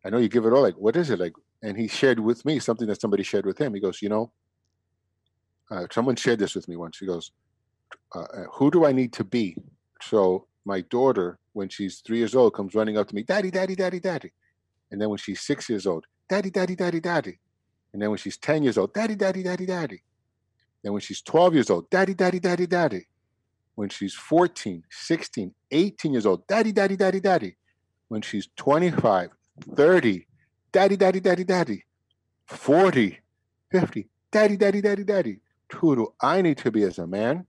I 0.05 0.11
know 0.11 0.19
you 0.19 0.29
give 0.29 0.45
it 0.45 0.53
all. 0.53 0.63
Like, 0.63 0.77
what 0.77 0.97
is 0.97 1.11
it 1.11 1.19
like? 1.19 1.33
And 1.63 1.79
he 1.79 1.89
shared 1.89 2.21
with 2.21 2.45
me 2.45 2.59
something 2.59 2.87
that 2.89 3.01
somebody 3.01 3.23
shared 3.23 3.47
with 3.47 3.59
him. 3.59 3.75
He 3.75 3.81
goes, 3.81 4.03
you 4.03 4.09
know, 4.09 4.33
uh, 5.71 5.87
someone 5.91 6.17
shared 6.17 6.39
this 6.39 6.55
with 6.55 6.69
me 6.69 6.77
once. 6.77 6.99
He 6.99 7.07
goes, 7.07 7.33
uh, 8.15 8.21
uh, 8.21 8.45
"Who 8.55 8.71
do 8.71 8.85
I 8.85 8.93
need 8.93 9.13
to 9.15 9.25
be?" 9.25 9.57
So 10.03 10.47
my 10.65 10.81
daughter, 10.83 11.39
when 11.53 11.69
she's 11.69 12.01
three 12.01 12.19
years 12.19 12.35
old, 12.35 12.55
comes 12.55 12.75
running 12.75 12.99
up 12.99 13.09
to 13.09 13.15
me, 13.15 13.23
"Daddy, 13.23 13.51
daddy, 13.51 13.77
daddy, 13.77 14.01
daddy," 14.01 14.33
and 14.91 15.01
then 15.01 15.09
when 15.11 15.19
she's 15.19 15.41
six 15.41 15.69
years 15.69 15.87
old, 15.87 16.07
"Daddy, 16.29 16.51
daddy, 16.51 16.75
daddy, 16.75 17.01
daddy," 17.01 17.39
and 17.93 18.01
then 18.01 18.11
when 18.11 18.19
she's 18.19 18.37
ten 18.37 18.63
years 18.63 18.79
old, 18.79 18.93
"Daddy, 18.95 19.15
daddy, 19.15 19.43
daddy, 19.43 19.67
daddy," 19.67 20.03
then 20.83 20.93
when 20.93 21.01
she's 21.01 21.23
twelve 21.23 21.55
years 21.55 21.71
old, 21.71 21.91
"Daddy, 21.91 22.15
daddy, 22.15 22.41
daddy, 22.41 22.67
daddy," 22.67 23.09
when 23.75 23.89
she's 23.89 24.15
14, 24.15 24.85
16, 24.91 25.55
18 25.71 26.13
years 26.13 26.27
old, 26.27 26.47
"Daddy, 26.47 26.73
daddy, 26.73 26.97
daddy, 26.97 27.21
daddy," 27.21 27.57
when 28.09 28.23
she's 28.23 28.49
25, 28.57 29.31
30, 29.77 30.27
"Daddy, 30.73 30.97
daddy, 30.97 31.21
daddy, 31.21 31.45
daddy," 31.45 31.85
40, 32.47 33.21
50, 33.71 34.09
"Daddy, 34.31 34.57
daddy, 34.57 34.81
daddy, 34.81 35.05
daddy." 35.05 35.41
who 35.75 35.97
do 35.97 36.15
I 36.21 36.43
need 36.43 36.59
to 36.59 36.71
be 36.71 36.83
as 36.83 36.99
a 36.99 37.07
man, 37.07 37.47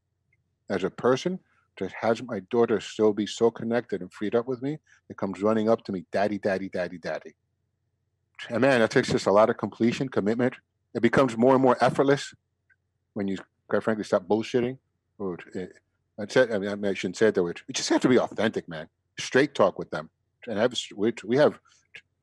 as 0.69 0.83
a 0.83 0.89
person, 0.89 1.39
to 1.77 1.89
have 2.00 2.24
my 2.25 2.41
daughter 2.51 2.79
still 2.79 3.13
be 3.13 3.25
so 3.25 3.50
connected 3.50 4.01
and 4.01 4.12
freed 4.12 4.36
up 4.36 4.48
with 4.48 4.62
me 4.62 4.79
that 5.07 5.17
comes 5.17 5.41
running 5.41 5.69
up 5.69 5.83
to 5.86 5.91
me, 5.91 6.05
daddy, 6.12 6.38
daddy, 6.38 6.69
daddy, 6.69 6.98
daddy. 6.98 7.36
And 8.50 8.62
man, 8.62 8.79
that 8.79 8.91
takes 8.91 9.12
just 9.12 9.27
a 9.27 9.31
lot 9.31 9.50
of 9.50 9.57
completion, 9.57 10.10
commitment. 10.10 10.55
It 10.93 11.01
becomes 11.01 11.38
more 11.38 11.53
and 11.53 11.62
more 11.63 11.77
effortless 11.81 12.33
when 13.13 13.27
you, 13.27 13.38
quite 13.67 13.83
frankly, 13.83 14.03
stop 14.03 14.27
bullshitting. 14.27 14.77
Or 15.19 15.38
I 16.19 16.25
said, 16.27 16.51
I 16.51 16.57
mean, 16.57 16.86
I 16.86 16.93
shouldn't 16.93 17.17
say 17.17 17.27
it 17.27 17.36
that 17.36 17.43
way. 17.43 17.53
You 17.67 17.74
just 17.74 17.89
have 17.89 18.01
to 18.01 18.10
be 18.10 18.19
authentic, 18.19 18.67
man. 18.67 18.88
Straight 19.19 19.53
talk 19.55 19.77
with 19.79 19.89
them. 19.91 20.10
And 20.48 20.57
have 20.57 20.74
we, 20.95 21.13
we 21.24 21.38
have. 21.38 21.60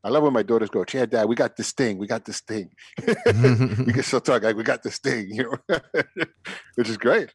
I 0.04 0.10
love 0.10 0.22
when 0.22 0.32
my 0.32 0.42
daughters 0.42 0.70
go, 0.70 0.84
"Yeah, 0.92 1.06
Dad, 1.06 1.28
we 1.28 1.34
got 1.34 1.56
this 1.56 1.72
thing. 1.72 1.98
We 1.98 2.06
got 2.06 2.24
this 2.24 2.40
thing." 2.40 2.70
we 3.06 3.92
can 3.92 4.02
still 4.02 4.20
talk 4.20 4.42
like 4.42 4.56
we 4.56 4.62
got 4.62 4.82
this 4.82 4.98
thing, 4.98 5.28
you 5.30 5.44
know, 5.44 5.78
which 6.76 6.88
is 6.88 6.96
great. 6.96 7.32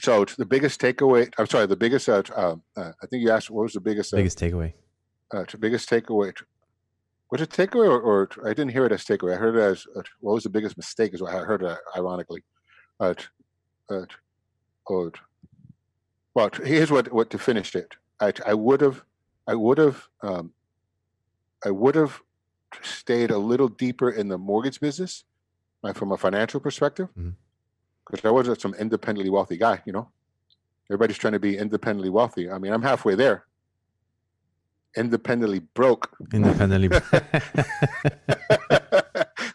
So 0.00 0.24
the 0.24 0.44
biggest 0.46 0.80
takeaway. 0.80 1.32
I'm 1.38 1.46
sorry, 1.46 1.66
the 1.66 1.76
biggest. 1.76 2.08
Uh, 2.08 2.22
um, 2.34 2.62
uh, 2.76 2.92
I 3.02 3.06
think 3.06 3.22
you 3.22 3.30
asked 3.30 3.50
what 3.50 3.62
was 3.62 3.72
the 3.74 3.80
biggest. 3.80 4.12
Uh, 4.12 4.18
Biggest 4.18 4.38
takeaway. 4.38 4.72
uh, 5.32 5.44
the 5.50 5.58
biggest 5.58 5.88
takeaway. 5.88 6.32
Was 7.30 7.40
it 7.40 7.50
takeaway 7.50 7.88
or, 7.88 8.00
or 8.00 8.28
I 8.44 8.50
didn't 8.50 8.70
hear 8.70 8.86
it 8.86 8.92
as 8.92 9.04
takeaway. 9.04 9.34
I 9.34 9.36
heard 9.36 9.56
it 9.56 9.60
as 9.60 9.86
uh, 9.96 10.02
what 10.20 10.34
was 10.34 10.44
the 10.44 10.50
biggest 10.50 10.76
mistake? 10.76 11.12
Is 11.12 11.22
what 11.22 11.34
I 11.34 11.38
heard 11.38 11.62
it 11.62 11.78
ironically. 11.96 12.42
Uh, 13.00 13.14
uh, 13.90 14.02
oh, 14.88 15.10
well, 16.34 16.50
here's 16.62 16.90
what 16.90 17.12
what 17.12 17.30
to 17.30 17.38
finish 17.38 17.74
it. 17.74 17.96
I 18.20 18.32
I 18.46 18.54
would 18.54 18.80
have 18.80 19.02
I 19.48 19.54
would 19.54 19.78
have 19.78 20.08
um, 20.22 20.52
I 21.64 21.70
would 21.70 21.94
have 21.94 22.20
stayed 22.82 23.30
a 23.30 23.38
little 23.38 23.68
deeper 23.68 24.10
in 24.10 24.28
the 24.28 24.38
mortgage 24.38 24.80
business, 24.80 25.24
like 25.82 25.96
from 25.96 26.12
a 26.12 26.16
financial 26.16 26.60
perspective, 26.60 27.08
because 28.06 28.24
I 28.24 28.30
wasn't 28.30 28.60
some 28.60 28.74
independently 28.74 29.30
wealthy 29.30 29.56
guy. 29.56 29.82
You 29.84 29.92
know, 29.92 30.10
everybody's 30.90 31.18
trying 31.18 31.32
to 31.32 31.40
be 31.40 31.58
independently 31.58 32.10
wealthy. 32.10 32.50
I 32.50 32.58
mean, 32.58 32.72
I'm 32.72 32.82
halfway 32.82 33.14
there. 33.14 33.46
Independently 34.96 35.60
broke. 35.74 36.16
Independently. 36.32 36.88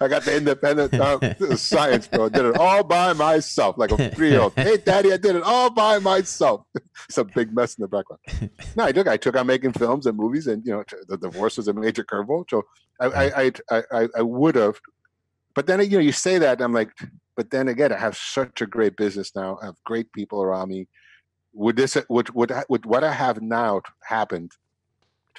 I 0.02 0.08
got 0.08 0.24
the 0.24 0.36
independent 0.36 0.94
uh, 0.96 1.56
science, 1.56 2.08
bro. 2.08 2.26
I 2.26 2.30
did 2.30 2.46
it 2.46 2.58
all 2.58 2.84
by 2.84 3.14
myself, 3.14 3.78
like 3.78 3.92
a 3.92 4.10
three 4.10 4.32
year 4.32 4.42
old. 4.42 4.54
Hey, 4.56 4.78
daddy, 4.78 5.14
I 5.14 5.18
did 5.18 5.36
it 5.36 5.44
all 5.44 5.70
by 5.70 6.00
myself. 6.00 6.66
it's 7.08 7.20
a 7.20 7.24
big 7.24 7.54
mess 7.54 7.76
in 7.76 7.84
the 7.84 7.88
background. 7.88 8.50
No, 8.76 8.86
I 8.86 8.92
took 8.92 9.08
I 9.08 9.18
took 9.18 9.38
on 9.38 9.48
making 9.48 9.74
films 9.74 10.08
and 10.08 10.18
movies, 10.18 10.48
and 10.48 10.66
you 10.66 10.72
know, 10.72 10.84
the 11.08 11.18
divorce 11.18 11.58
was 11.58 11.68
a 11.68 11.74
major 11.74 12.04
curveball. 12.04 12.46
So 12.50 12.64
I 13.00 13.06
I 13.06 13.52
I 13.70 13.84
I, 13.92 14.08
I 14.18 14.22
would 14.22 14.56
have, 14.56 14.80
but 15.54 15.68
then 15.68 15.80
you 15.82 15.98
know, 15.98 16.00
you 16.00 16.12
say 16.12 16.40
that, 16.40 16.62
I'm 16.62 16.74
like, 16.74 16.92
but 17.36 17.52
then 17.52 17.68
again, 17.68 17.94
I 17.94 17.98
have 17.98 18.18
such 18.18 18.62
a 18.62 18.66
great 18.66 18.98
business 18.98 19.32
now. 19.36 19.60
I 19.62 19.68
have 19.68 19.76
great 19.86 20.12
people 20.14 20.42
around 20.42 20.70
me. 20.70 20.88
Would 21.54 21.76
this 21.76 21.96
would 22.10 22.34
would 22.34 22.52
would 22.70 22.86
what 22.86 23.04
I 23.04 23.14
have 23.14 23.42
now 23.42 23.82
happened 24.04 24.52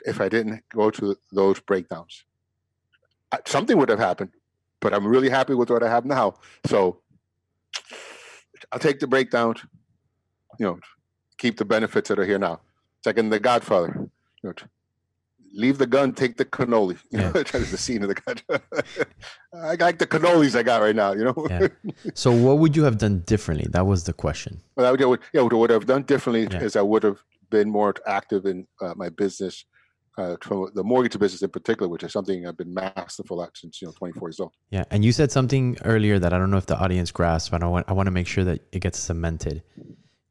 if 0.06 0.20
I 0.20 0.28
didn't 0.28 0.62
go 0.75 0.90
to 0.90 1.16
those 1.30 1.61
breakdowns? 1.61 2.25
Something 3.46 3.78
would 3.78 3.88
have 3.88 3.99
happened, 3.99 4.30
but 4.80 4.92
I'm 4.92 5.06
really 5.06 5.30
happy 5.30 5.54
with 5.54 5.70
what 5.70 5.82
I 5.82 5.88
have 5.88 6.04
now. 6.04 6.34
So 6.66 7.00
I'll 8.70 8.78
take 8.78 9.00
the 9.00 9.06
breakdown. 9.06 9.54
You 10.58 10.66
know, 10.66 10.80
keep 11.38 11.56
the 11.56 11.64
benefits 11.64 12.08
that 12.08 12.18
are 12.18 12.26
here 12.26 12.38
now. 12.38 12.61
Second, 13.02 13.30
The 13.30 13.40
Godfather. 13.40 14.08
You 14.42 14.50
know, 14.50 14.54
leave 15.54 15.78
the 15.78 15.87
gun, 15.87 16.12
take 16.12 16.37
the 16.37 16.44
cannoli. 16.44 16.99
You 17.11 17.18
know, 17.18 17.32
that 17.32 17.54
is 17.54 17.70
the 17.70 17.78
scene 17.78 18.02
of 18.02 18.08
the 18.08 18.14
gun. 18.14 18.37
I 19.54 19.75
like 19.75 19.99
the 19.99 20.06
cannolis 20.06 20.54
I 20.56 20.62
got 20.62 20.80
right 20.80 20.96
now. 20.96 21.12
You 21.12 21.25
know. 21.25 21.46
yeah. 21.50 21.68
So 22.14 22.32
what 22.32 22.58
would 22.58 22.76
you 22.76 22.84
have 22.84 22.99
done 22.99 23.20
differently? 23.26 23.66
That 23.70 23.87
was 23.87 24.04
the 24.04 24.12
question. 24.12 24.61
Well, 24.76 24.87
I 24.87 24.90
would, 24.90 25.20
yeah, 25.32 25.42
what 25.42 25.52
I 25.52 25.56
would 25.56 25.70
have 25.70 25.87
done 25.87 26.02
differently 26.02 26.49
yeah. 26.50 26.62
is 26.62 26.76
I 26.76 26.82
would 26.82 27.02
have 27.02 27.22
been 27.50 27.70
more 27.70 27.94
active 28.06 28.46
in 28.46 28.66
uh, 28.80 28.94
my 28.96 29.11
business, 29.11 29.64
uh, 30.19 30.37
the 30.75 30.83
mortgage 30.85 31.19
business 31.19 31.42
in 31.42 31.50
particular, 31.50 31.88
which 31.88 32.02
is 32.02 32.12
something 32.12 32.47
I've 32.47 32.57
been 32.57 32.75
masterful 32.75 33.42
at 33.42 33.57
since 33.57 33.81
you 33.81 33.88
know 33.88 33.92
24 33.92 34.28
years 34.28 34.40
old. 34.40 34.52
Yeah, 34.71 34.85
and 34.90 35.04
you 35.04 35.12
said 35.12 35.33
something 35.33 35.78
earlier 35.85 36.19
that 36.19 36.33
I 36.33 36.38
don't 36.38 36.50
know 36.50 36.59
if 36.59 36.66
the 36.66 36.78
audience 36.78 37.11
grasped, 37.11 37.50
but 37.50 37.62
I 37.62 37.66
want 37.66 37.88
I 37.88 37.92
want 37.92 38.07
to 38.09 38.11
make 38.11 38.26
sure 38.26 38.45
that 38.45 38.61
it 38.73 38.81
gets 38.81 38.99
cemented. 38.99 39.62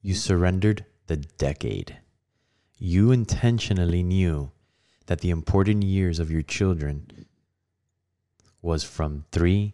You 0.02 0.14
surrendered 0.14 0.86
the 1.08 1.18
decade. 1.18 1.98
You 2.78 3.12
intentionally 3.12 4.04
knew 4.04 4.52
that 5.08 5.22
the 5.22 5.30
important 5.30 5.84
years 5.84 6.20
of 6.20 6.32
your 6.32 6.42
children 6.42 7.26
was 8.62 8.84
from 8.84 9.26
3 9.32 9.74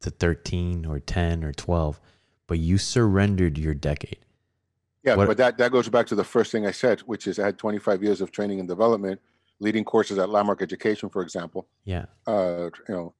to 0.00 0.10
13 0.10 0.86
or 0.86 0.98
10 0.98 1.44
or 1.44 1.52
12 1.52 2.00
but 2.46 2.58
you 2.58 2.76
surrendered 2.78 3.56
your 3.56 3.74
decade 3.74 4.18
yeah 5.02 5.14
what, 5.14 5.26
but 5.26 5.36
that, 5.36 5.58
that 5.58 5.72
goes 5.72 5.88
back 5.88 6.06
to 6.06 6.14
the 6.14 6.24
first 6.24 6.52
thing 6.52 6.66
i 6.66 6.70
said 6.70 7.00
which 7.00 7.26
is 7.26 7.38
i 7.38 7.44
had 7.44 7.58
25 7.58 8.02
years 8.02 8.20
of 8.20 8.30
training 8.30 8.60
and 8.60 8.68
development 8.68 9.20
leading 9.60 9.84
courses 9.84 10.18
at 10.18 10.28
landmark 10.28 10.62
education 10.62 11.08
for 11.08 11.22
example 11.22 11.68
yeah 11.84 12.06
uh, 12.26 12.68
you 12.88 12.94
know 12.94 13.14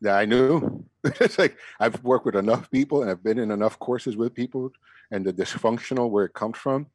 that 0.00 0.18
i 0.18 0.24
knew 0.24 0.84
it's 1.04 1.38
like 1.38 1.56
i've 1.80 2.02
worked 2.04 2.26
with 2.26 2.36
enough 2.36 2.70
people 2.70 3.02
and 3.02 3.10
i've 3.10 3.22
been 3.22 3.38
in 3.38 3.50
enough 3.50 3.78
courses 3.78 4.16
with 4.16 4.34
people 4.34 4.70
and 5.10 5.24
the 5.24 5.32
dysfunctional 5.32 6.10
where 6.10 6.24
it 6.24 6.34
comes 6.34 6.56
from 6.56 6.86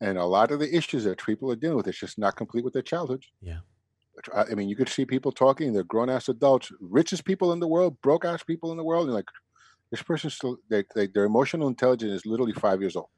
and 0.00 0.16
a 0.16 0.24
lot 0.24 0.50
of 0.50 0.60
the 0.60 0.74
issues 0.74 1.04
that 1.04 1.24
people 1.24 1.50
are 1.50 1.56
dealing 1.56 1.76
with, 1.76 1.86
it's 1.86 1.98
just 1.98 2.18
not 2.18 2.36
complete 2.36 2.64
with 2.64 2.72
their 2.72 2.82
childhood. 2.82 3.24
Yeah. 3.42 3.58
I 4.34 4.54
mean, 4.54 4.68
you 4.68 4.76
could 4.76 4.88
see 4.88 5.04
people 5.04 5.32
talking, 5.32 5.72
they're 5.72 5.84
grown 5.84 6.10
ass 6.10 6.28
adults, 6.28 6.72
richest 6.80 7.24
people 7.24 7.52
in 7.52 7.60
the 7.60 7.68
world, 7.68 8.00
broke 8.02 8.24
ass 8.24 8.42
people 8.42 8.70
in 8.70 8.76
the 8.76 8.84
world. 8.84 9.06
And 9.06 9.14
like, 9.14 9.28
this 9.90 10.02
person's 10.02 10.34
still, 10.34 10.58
they, 10.68 10.84
they, 10.94 11.06
their 11.06 11.24
emotional 11.24 11.68
intelligence 11.68 12.12
is 12.12 12.26
literally 12.26 12.52
five 12.52 12.80
years 12.80 12.96
old. 12.96 13.08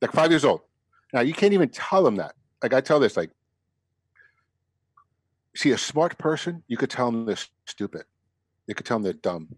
Like 0.00 0.12
five 0.12 0.30
years 0.30 0.44
old. 0.44 0.60
Now, 1.12 1.20
you 1.20 1.32
can't 1.32 1.54
even 1.54 1.68
tell 1.68 2.02
them 2.02 2.16
that. 2.16 2.34
Like, 2.62 2.74
I 2.74 2.80
tell 2.80 3.00
this, 3.00 3.16
like, 3.16 3.30
see 5.58 5.72
a 5.72 5.78
smart 5.78 6.16
person, 6.18 6.62
you 6.68 6.76
could 6.76 6.90
tell 6.90 7.10
them 7.10 7.26
they're 7.26 7.44
stupid. 7.66 8.04
You 8.66 8.74
could 8.74 8.86
tell 8.86 8.96
them 8.98 9.04
they're 9.04 9.12
dumb. 9.30 9.48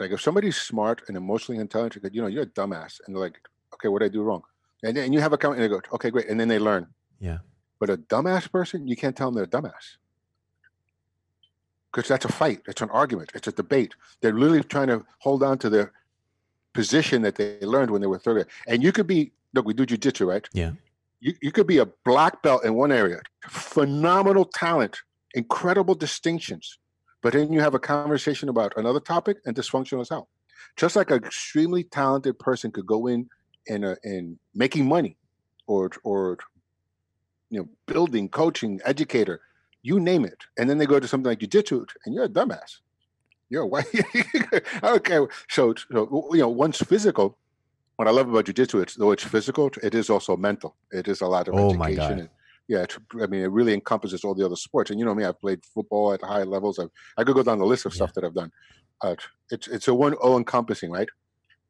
Like, 0.00 0.10
if 0.10 0.20
somebody's 0.20 0.56
smart 0.56 1.02
and 1.06 1.16
emotionally 1.16 1.60
intelligent, 1.60 2.14
you 2.14 2.22
know, 2.22 2.26
you're 2.26 2.42
a 2.42 2.46
dumbass. 2.46 3.00
And 3.04 3.14
they're 3.14 3.22
like, 3.22 3.38
okay, 3.74 3.88
what 3.88 4.00
did 4.00 4.06
I 4.06 4.08
do 4.08 4.22
wrong? 4.22 4.42
and 4.84 4.96
then 4.96 5.12
you 5.12 5.20
have 5.20 5.32
a 5.32 5.38
comment 5.38 5.60
and 5.60 5.64
they 5.70 5.76
go, 5.76 5.80
okay, 5.92 6.10
great, 6.10 6.28
and 6.28 6.40
then 6.40 6.48
they 6.48 6.58
learn. 6.58 6.88
Yeah. 7.20 7.38
But 7.78 7.90
a 7.90 7.96
dumbass 7.96 8.50
person, 8.50 8.88
you 8.88 8.96
can't 8.96 9.16
tell 9.16 9.28
them 9.28 9.36
they're 9.36 9.44
a 9.44 9.46
dumbass 9.46 9.96
because 11.92 12.08
that's 12.08 12.24
a 12.24 12.32
fight. 12.32 12.62
It's 12.66 12.82
an 12.82 12.90
argument. 12.90 13.30
It's 13.34 13.46
a 13.46 13.52
debate. 13.52 13.94
They're 14.20 14.32
literally 14.32 14.64
trying 14.64 14.88
to 14.88 15.04
hold 15.18 15.42
on 15.42 15.58
to 15.58 15.70
their 15.70 15.92
position 16.72 17.22
that 17.22 17.36
they 17.36 17.60
learned 17.60 17.90
when 17.90 18.00
they 18.00 18.06
were 18.06 18.18
third 18.18 18.34
grade. 18.34 18.46
And 18.66 18.82
you 18.82 18.92
could 18.92 19.06
be 19.06 19.32
look, 19.54 19.66
we 19.66 19.74
do 19.74 19.86
jujitsu, 19.86 20.26
right? 20.26 20.48
Yeah. 20.52 20.72
You 21.22 21.34
you 21.40 21.52
could 21.52 21.68
be 21.68 21.78
a 21.78 21.86
black 22.04 22.42
belt 22.42 22.64
in 22.64 22.74
one 22.74 22.90
area, 22.90 23.20
phenomenal 23.48 24.44
talent, 24.44 24.98
incredible 25.34 25.94
distinctions, 25.94 26.78
but 27.22 27.32
then 27.32 27.52
you 27.52 27.60
have 27.60 27.74
a 27.74 27.78
conversation 27.78 28.48
about 28.48 28.72
another 28.76 29.00
topic 29.00 29.38
and 29.46 29.54
dysfunctional 29.54 30.00
as 30.00 30.08
hell. 30.08 30.28
Just 30.76 30.96
like 30.96 31.12
an 31.12 31.24
extremely 31.24 31.84
talented 31.84 32.38
person 32.40 32.72
could 32.72 32.86
go 32.86 33.06
in 33.06 33.28
in 33.66 33.84
a, 33.84 33.96
in 34.02 34.36
making 34.52 34.86
money 34.86 35.16
or 35.68 35.90
or 36.02 36.38
you 37.50 37.60
know 37.60 37.68
building 37.86 38.28
coaching 38.28 38.80
educator 38.84 39.40
you 39.82 40.00
name 40.00 40.24
it. 40.24 40.44
And 40.56 40.68
then 40.68 40.78
they 40.78 40.86
go 40.86 41.00
to 41.00 41.08
something 41.08 41.28
like 41.28 41.40
jiu-jitsu 41.40 41.84
and 42.04 42.14
you're 42.14 42.24
a 42.24 42.28
dumbass. 42.28 42.78
You're 43.48 43.62
a 43.62 43.66
white 43.66 43.86
okay 44.82 45.26
so, 45.50 45.74
so 45.74 46.28
you 46.32 46.38
know 46.38 46.48
once 46.48 46.78
physical 46.78 47.36
what 47.96 48.08
i 48.08 48.10
love 48.10 48.28
about 48.28 48.44
jiu-jitsu 48.46 48.80
it's 48.80 48.94
though 48.94 49.12
it's 49.12 49.24
physical 49.24 49.70
it 49.82 49.94
is 49.94 50.10
also 50.10 50.36
mental 50.36 50.76
it 50.90 51.08
is 51.08 51.20
a 51.20 51.26
lot 51.26 51.48
of 51.48 51.54
oh 51.54 51.70
education 51.70 51.78
my 51.78 51.94
God. 51.94 52.18
And, 52.18 52.28
yeah, 52.68 52.86
I 53.20 53.26
mean, 53.26 53.42
it 53.42 53.50
really 53.50 53.74
encompasses 53.74 54.24
all 54.24 54.34
the 54.34 54.44
other 54.46 54.56
sports. 54.56 54.90
And 54.90 54.98
you 54.98 55.04
know 55.04 55.14
me, 55.14 55.24
I've 55.24 55.40
played 55.40 55.64
football 55.64 56.12
at 56.12 56.22
high 56.22 56.44
levels. 56.44 56.78
I've, 56.78 56.90
I 57.18 57.24
could 57.24 57.34
go 57.34 57.42
down 57.42 57.58
the 57.58 57.66
list 57.66 57.86
of 57.86 57.92
stuff 57.92 58.14
that 58.14 58.24
I've 58.24 58.34
done. 58.34 58.50
Uh, 59.02 59.16
it's 59.50 59.68
it's 59.68 59.88
a 59.88 59.94
one 59.94 60.14
all 60.14 60.38
encompassing, 60.38 60.90
right? 60.90 61.08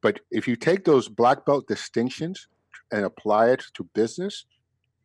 But 0.01 0.19
if 0.29 0.47
you 0.47 0.55
take 0.55 0.85
those 0.85 1.09
black 1.09 1.45
belt 1.45 1.67
distinctions 1.67 2.47
and 2.91 3.05
apply 3.05 3.49
it 3.49 3.63
to 3.73 3.83
business, 3.95 4.45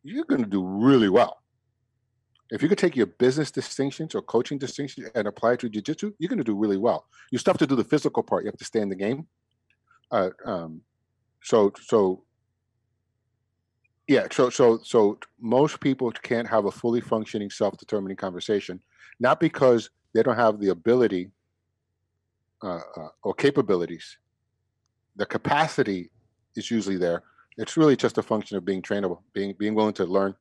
you're 0.03 0.25
going 0.25 0.43
to 0.43 0.49
do 0.49 0.63
really 0.63 1.09
well. 1.09 1.41
If 2.51 2.61
you 2.61 2.69
could 2.69 2.77
take 2.77 2.95
your 2.95 3.05
business 3.05 3.51
distinctions 3.51 4.15
or 4.15 4.21
coaching 4.21 4.57
distinctions 4.57 5.09
and 5.15 5.27
apply 5.27 5.53
it 5.53 5.59
to 5.61 5.69
jiu-jitsu, 5.69 6.13
you're 6.17 6.29
going 6.29 6.39
to 6.39 6.43
do 6.43 6.55
really 6.55 6.77
well. 6.77 7.05
You 7.31 7.37
still 7.37 7.53
have 7.53 7.59
to 7.59 7.67
do 7.67 7.75
the 7.75 7.83
physical 7.83 8.23
part. 8.23 8.43
You 8.43 8.49
have 8.49 8.57
to 8.57 8.65
stay 8.65 8.81
in 8.81 8.89
the 8.89 8.95
game. 8.95 9.27
Uh, 10.11 10.29
um, 10.45 10.81
so, 11.41 11.71
so 11.81 12.23
yeah, 14.07 14.27
so 14.31 14.49
so 14.49 14.79
so 14.83 15.19
most 15.39 15.79
people 15.79 16.11
can't 16.11 16.47
have 16.47 16.65
a 16.65 16.71
fully 16.71 17.01
functioning, 17.01 17.49
self-determining 17.49 18.17
conversation, 18.17 18.79
not 19.19 19.39
because 19.39 19.91
they 20.13 20.23
don't 20.23 20.35
have 20.35 20.59
the 20.59 20.69
ability 20.69 21.29
uh, 22.63 22.79
uh, 22.97 23.09
or 23.23 23.33
capabilities 23.35 24.17
the 25.19 25.25
capacity 25.25 26.09
is 26.55 26.71
usually 26.71 26.97
there. 26.97 27.23
It's 27.57 27.77
really 27.77 27.97
just 27.97 28.17
a 28.17 28.23
function 28.23 28.57
of 28.57 28.65
being 28.65 28.81
trainable, 28.81 29.19
being 29.33 29.53
being 29.59 29.75
willing 29.75 29.93
to 29.95 30.05
learn. 30.05 30.33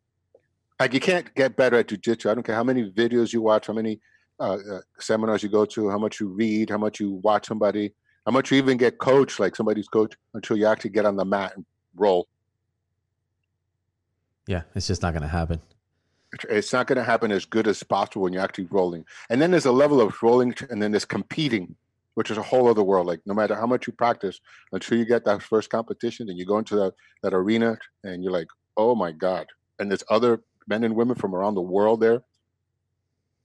Like 0.80 0.94
you 0.94 1.00
can't 1.00 1.34
get 1.34 1.56
better 1.56 1.76
at 1.76 1.88
jujitsu. 1.88 2.30
I 2.30 2.34
don't 2.34 2.44
care 2.44 2.54
how 2.54 2.64
many 2.64 2.90
videos 2.90 3.32
you 3.32 3.42
watch, 3.42 3.66
how 3.66 3.72
many 3.72 4.00
uh, 4.38 4.58
uh, 4.72 4.80
seminars 5.00 5.42
you 5.42 5.48
go 5.48 5.64
to, 5.64 5.90
how 5.90 5.98
much 5.98 6.20
you 6.20 6.28
read, 6.28 6.70
how 6.70 6.78
much 6.78 7.00
you 7.00 7.14
watch 7.24 7.48
somebody, 7.48 7.92
how 8.28 8.32
much 8.32 8.50
you 8.50 8.58
even 8.58 8.76
get 8.76 8.98
coached, 8.98 9.40
like 9.40 9.56
somebody's 9.56 9.88
coach, 9.88 10.12
until 10.34 10.54
you 10.58 10.66
actually 10.66 10.90
get 10.90 11.06
on 11.06 11.16
the 11.16 11.24
mat 11.24 11.54
and 11.56 11.64
roll. 11.96 12.28
Yeah, 14.46 14.64
it's 14.74 14.86
just 14.86 15.00
not 15.00 15.14
going 15.14 15.22
to 15.22 15.28
happen. 15.28 15.62
It's 16.50 16.74
not 16.74 16.86
going 16.86 16.98
to 16.98 17.04
happen 17.04 17.32
as 17.32 17.46
good 17.46 17.66
as 17.66 17.82
possible 17.82 18.20
when 18.24 18.34
you're 18.34 18.42
actually 18.42 18.66
rolling. 18.66 19.06
And 19.30 19.40
then 19.40 19.50
there's 19.50 19.64
a 19.64 19.72
level 19.72 19.98
of 20.02 20.22
rolling, 20.22 20.54
and 20.68 20.82
then 20.82 20.90
there's 20.90 21.06
competing 21.06 21.74
which 22.16 22.30
is 22.32 22.36
a 22.36 22.42
whole 22.42 22.68
other 22.68 22.82
world. 22.82 23.06
Like 23.06 23.20
no 23.24 23.32
matter 23.32 23.54
how 23.54 23.66
much 23.66 23.86
you 23.86 23.92
practice, 23.94 24.40
until 24.72 24.98
you 24.98 25.06
get 25.06 25.24
that 25.24 25.40
first 25.40 25.70
competition 25.70 26.28
and 26.28 26.36
you 26.36 26.44
go 26.44 26.58
into 26.58 26.74
that, 26.74 26.94
that 27.22 27.32
arena 27.32 27.78
and 28.02 28.24
you're 28.24 28.32
like, 28.32 28.48
oh 28.76 28.96
my 28.96 29.12
God. 29.12 29.46
And 29.78 29.88
there's 29.88 30.02
other 30.10 30.42
men 30.66 30.82
and 30.82 30.96
women 30.96 31.14
from 31.14 31.32
around 31.32 31.54
the 31.54 31.62
world 31.62 32.00
there. 32.00 32.24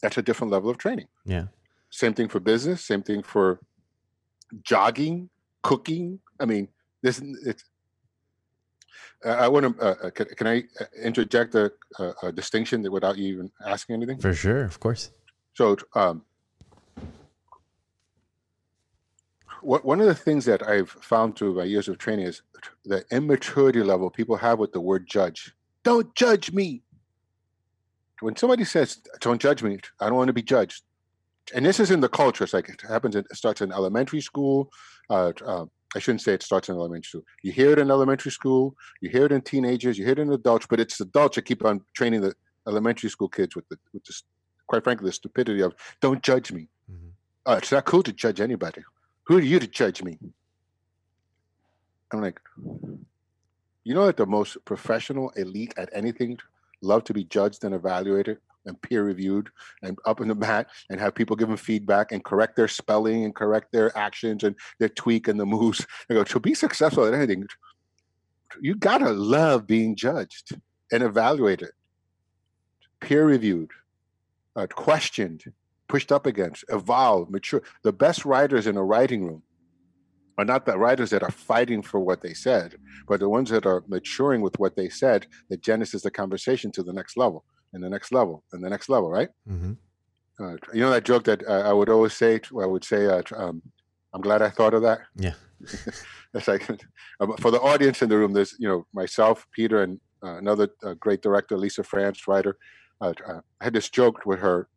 That's 0.02 0.18
a 0.18 0.24
different 0.24 0.52
level 0.52 0.72
of 0.72 0.80
training. 0.80 1.06
Yeah. 1.24 1.46
Same 1.92 2.16
thing 2.16 2.28
for 2.28 2.40
business, 2.40 2.84
same 2.84 3.04
thing 3.04 3.22
for 3.22 3.60
jogging, 4.62 5.29
cooking. 5.62 6.19
I 6.39 6.45
mean, 6.45 6.67
this 7.01 7.22
it's 7.45 7.63
I 9.25 9.48
want 9.48 9.77
to. 9.77 9.86
Uh, 9.86 9.95
uh, 10.03 10.10
can, 10.10 10.25
can, 10.36 10.48
I 10.48 10.63
uh, 10.79 10.86
interject 11.01 11.55
a, 11.55 11.72
a, 11.98 12.13
a, 12.24 12.31
distinction 12.31 12.81
that 12.81 12.91
without 12.91 13.17
you 13.17 13.33
even 13.33 13.51
asking 13.65 13.95
anything? 13.95 14.19
For 14.19 14.33
sure, 14.33 14.63
of 14.63 14.79
course. 14.79 15.12
So, 15.53 15.77
um, 15.95 16.24
what, 19.62 19.86
one 19.86 20.01
of 20.01 20.07
the 20.07 20.15
things 20.15 20.45
that 20.45 20.67
I've 20.67 20.89
found 20.89 21.38
through 21.38 21.55
my 21.55 21.63
years 21.63 21.88
of 21.88 21.98
training 21.98 22.25
is 22.25 22.41
the 22.83 23.05
immaturity 23.12 23.81
level 23.81 24.10
people 24.10 24.36
have 24.36 24.60
with 24.60 24.74
the 24.74 24.81
word 24.81 25.07
judge. 25.07 25.53
Don't 25.83 26.13
judge 26.15 26.51
me. 26.51 26.81
When 28.19 28.36
somebody 28.36 28.63
says, 28.63 29.00
don't 29.19 29.41
judge 29.41 29.63
me, 29.63 29.79
I 30.00 30.07
don't 30.07 30.15
want 30.15 30.27
to 30.29 30.33
be 30.33 30.41
judged. 30.41 30.83
And 31.53 31.65
this 31.65 31.79
is 31.79 31.91
in 31.91 32.00
the 32.00 32.09
culture. 32.09 32.43
It's 32.43 32.53
like 32.53 32.69
it 32.69 32.81
happens, 32.81 33.15
it 33.15 33.25
starts 33.33 33.62
in 33.62 33.71
elementary 33.71 34.21
school. 34.21 34.69
Uh, 35.09 35.33
uh, 35.45 35.65
I 35.95 36.00
shouldn't 36.00 36.21
say 36.21 36.33
it 36.33 36.43
starts 36.43 36.69
in 36.69 36.75
elementary 36.75 37.07
school. 37.07 37.23
You 37.43 37.51
hear 37.51 37.71
it 37.71 37.79
in 37.79 37.91
elementary 37.91 38.31
school, 38.31 38.75
you 39.01 39.09
hear 39.09 39.25
it 39.25 39.31
in 39.31 39.41
teenagers, 39.41 39.97
you 39.97 40.05
hear 40.05 40.13
it 40.13 40.19
in 40.19 40.31
adults, 40.31 40.65
but 40.67 40.79
it's 40.79 41.00
adults 41.00 41.35
that 41.35 41.43
keep 41.43 41.63
on 41.63 41.81
training 41.93 42.21
the 42.21 42.33
elementary 42.67 43.09
school 43.09 43.27
kids 43.27 43.55
with 43.55 43.67
the, 43.69 43.77
with 43.93 44.03
the 44.05 44.21
quite 44.67 44.83
frankly, 44.83 45.05
the 45.05 45.12
stupidity 45.12 45.62
of 45.62 45.75
don't 46.01 46.23
judge 46.23 46.51
me. 46.51 46.69
Mm-hmm 46.91 47.09
oh, 47.45 47.53
it's 47.53 47.71
not 47.71 47.85
cool 47.85 48.03
to 48.03 48.13
judge 48.13 48.41
anybody. 48.41 48.83
Who 49.25 49.38
are 49.38 49.41
you 49.41 49.59
to 49.59 49.67
judge 49.67 50.03
me? 50.03 50.17
I'm 52.12 52.21
like, 52.21 52.39
you 53.83 53.93
know 53.93 54.05
that 54.05 54.17
the 54.17 54.25
most 54.25 54.57
professional 54.65 55.29
elite 55.31 55.73
at 55.77 55.89
anything 55.93 56.38
love 56.81 57.03
to 57.05 57.13
be 57.13 57.23
judged 57.23 57.63
and 57.63 57.73
evaluated 57.73 58.38
and 58.65 58.82
peer 58.82 59.03
reviewed 59.03 59.50
and 59.82 59.98
up 60.05 60.22
in 60.22 60.27
the 60.27 60.36
mat 60.36 60.67
and 60.89 61.00
have 61.00 61.15
people 61.15 61.36
give 61.36 61.48
them 61.48 61.58
feedback 61.58 62.12
and 62.12 62.24
correct 62.24 62.55
their 62.55 62.67
spelling 62.67 63.25
and 63.25 63.36
correct 63.36 63.72
their 63.72 63.96
actions 63.98 64.43
and 64.43 64.55
their 64.79 64.89
tweak 64.89 65.27
and 65.27 65.39
the 65.39 65.46
moves. 65.46 65.86
I 66.10 66.15
go, 66.15 66.24
to 66.24 66.39
be 66.39 66.53
successful 66.53 67.05
at 67.05 67.13
anything, 67.13 67.48
you 68.62 68.75
gotta 68.75 69.12
love 69.12 69.67
being 69.67 69.96
judged 69.96 70.55
and 70.91 71.03
evaluated, 71.03 71.72
peer 73.00 73.25
reviewed, 73.25 73.72
uh, 74.55 74.67
questioned, 74.67 75.43
pushed 75.88 76.12
up 76.12 76.25
against, 76.25 76.63
evolved, 76.70 77.32
mature. 77.32 77.63
The 77.84 77.93
best 77.93 78.25
writers 78.25 78.67
in 78.67 78.77
a 78.77 78.84
writing 78.84 79.25
room 79.25 79.43
are 80.38 80.46
not 80.46 80.65
the 80.65 80.77
writers 80.77 81.10
that 81.12 81.24
are 81.24 81.32
fighting 81.32 81.82
for 81.82 82.00
what 82.00 82.22
they 82.22 82.34
said, 82.34 82.75
but 83.08 83.20
the 83.20 83.29
ones 83.29 83.50
that 83.50 83.65
are 83.65 83.84
maturing 83.88 84.41
with 84.41 84.58
what 84.60 84.75
they 84.75 84.89
said 84.89 85.27
that 85.50 85.62
genesis 85.62 86.03
the 86.03 86.12
conversation 86.12 86.72
to 86.72 86.84
the 86.84 86.93
next 86.93 87.17
level 87.17 87.46
and 87.74 87.84
the 87.84 87.89
next 87.89 88.12
level 88.12 88.44
and 88.51 88.63
the 88.63 88.70
next 88.70 88.89
level, 88.89 89.10
right? 89.10 89.30
Mm-hmm. 89.50 89.74
Uh, 90.39 90.56
you 90.74 90.82
know 90.82 90.89
that 90.89 91.03
joke 91.03 91.24
that 91.25 91.48
uh, 91.48 91.70
I 91.70 91.74
would 91.74 91.89
always 91.89 92.13
say, 92.13 92.39
I 92.62 92.65
would 92.65 92.84
say, 92.84 93.06
uh, 93.06 93.22
um, 93.36 93.62
I'm 94.13 94.22
glad 94.22 94.42
I 94.42 94.50
thought 94.50 94.74
of 94.74 94.82
that. 94.84 95.00
Yeah. 95.15 95.34
it's 96.34 96.48
like 96.48 96.70
um, 97.20 97.36
for 97.38 97.51
the 97.51 97.62
audience 97.62 98.01
in 98.01 98.10
the 98.10 98.18
room, 98.18 98.34
there's, 98.34 98.56
you 98.60 98.68
know, 98.68 98.86
myself, 98.94 99.46
Peter, 99.51 99.84
and 99.84 100.00
uh, 100.24 100.38
another 100.38 100.70
uh, 100.84 100.94
great 100.96 101.22
director, 101.22 101.58
Lisa 101.58 101.84
France, 101.84 102.27
writer. 102.27 102.58
Uh, 103.01 103.13
I 103.60 103.63
had 103.63 103.74
this 103.74 103.89
joke 103.89 104.25
with 104.25 104.39
her 104.39 104.68